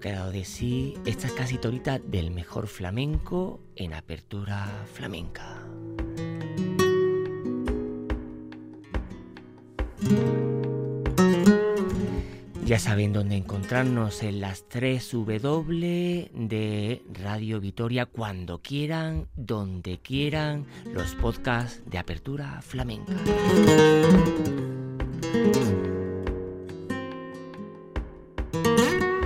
Que 0.00 0.10
ha 0.10 0.16
dado 0.16 0.32
de 0.32 0.44
sí 0.44 0.94
esta 1.04 1.28
casi 1.34 1.58
torita 1.58 1.98
del 1.98 2.30
mejor 2.30 2.66
flamenco 2.66 3.60
en 3.76 3.94
apertura 3.94 4.84
flamenca. 4.92 5.66
Ya 12.64 12.78
saben 12.78 13.12
dónde 13.12 13.34
encontrarnos 13.34 14.22
en 14.22 14.40
las 14.40 14.68
3 14.68 15.10
W 15.10 16.30
de 16.32 17.02
Radio 17.20 17.58
Vitoria 17.58 18.06
cuando 18.06 18.62
quieran, 18.62 19.26
donde 19.34 19.98
quieran, 19.98 20.66
los 20.84 21.16
podcasts 21.16 21.82
de 21.86 21.98
apertura 21.98 22.62
flamenca. 22.62 23.16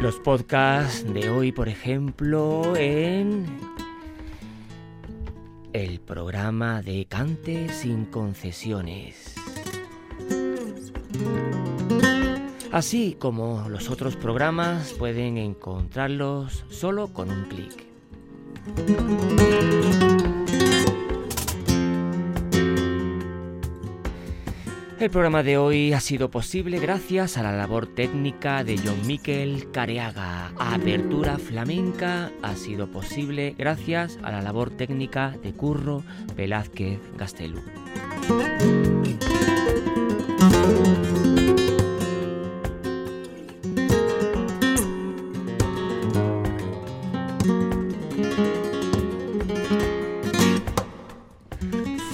Los 0.05 0.17
podcasts 0.17 1.11
de 1.15 1.31
hoy, 1.31 1.51
por 1.51 1.67
ejemplo, 1.67 2.77
en 2.77 3.47
el 5.73 5.99
programa 5.99 6.83
de 6.83 7.07
Cante 7.07 7.71
sin 7.71 8.05
concesiones. 8.05 9.35
Así 12.71 13.17
como 13.19 13.67
los 13.71 13.89
otros 13.89 14.15
programas 14.17 14.93
pueden 14.93 15.39
encontrarlos 15.39 16.67
solo 16.69 17.11
con 17.11 17.31
un 17.31 17.45
clic. 17.45 17.87
El 25.01 25.11
programa 25.11 25.43
de 25.43 25.59
hoy 25.59 25.93
ha 25.93 26.01
sido 26.01 26.31
posible 26.31 26.79
gracias 26.79 27.37
a 27.37 27.43
la 27.43 27.53
labor 27.53 27.87
técnica 27.87 28.63
de 28.63 28.79
John 28.79 29.07
Miquel 29.07 29.71
Careaga. 29.73 30.53
Apertura 30.57 31.37
Flamenca 31.37 32.31
ha 32.43 32.55
sido 32.55 32.87
posible 32.87 33.55
gracias 33.59 34.19
a 34.23 34.31
la 34.31 34.41
labor 34.41 34.71
técnica 34.71 35.35
de 35.43 35.53
Curro 35.53 36.05
Velázquez 36.37 37.01
Gastelú. 37.19 37.61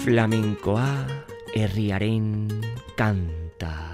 Flamencoa 0.02 1.06
herriaren 1.54 2.48
canta. 2.96 3.89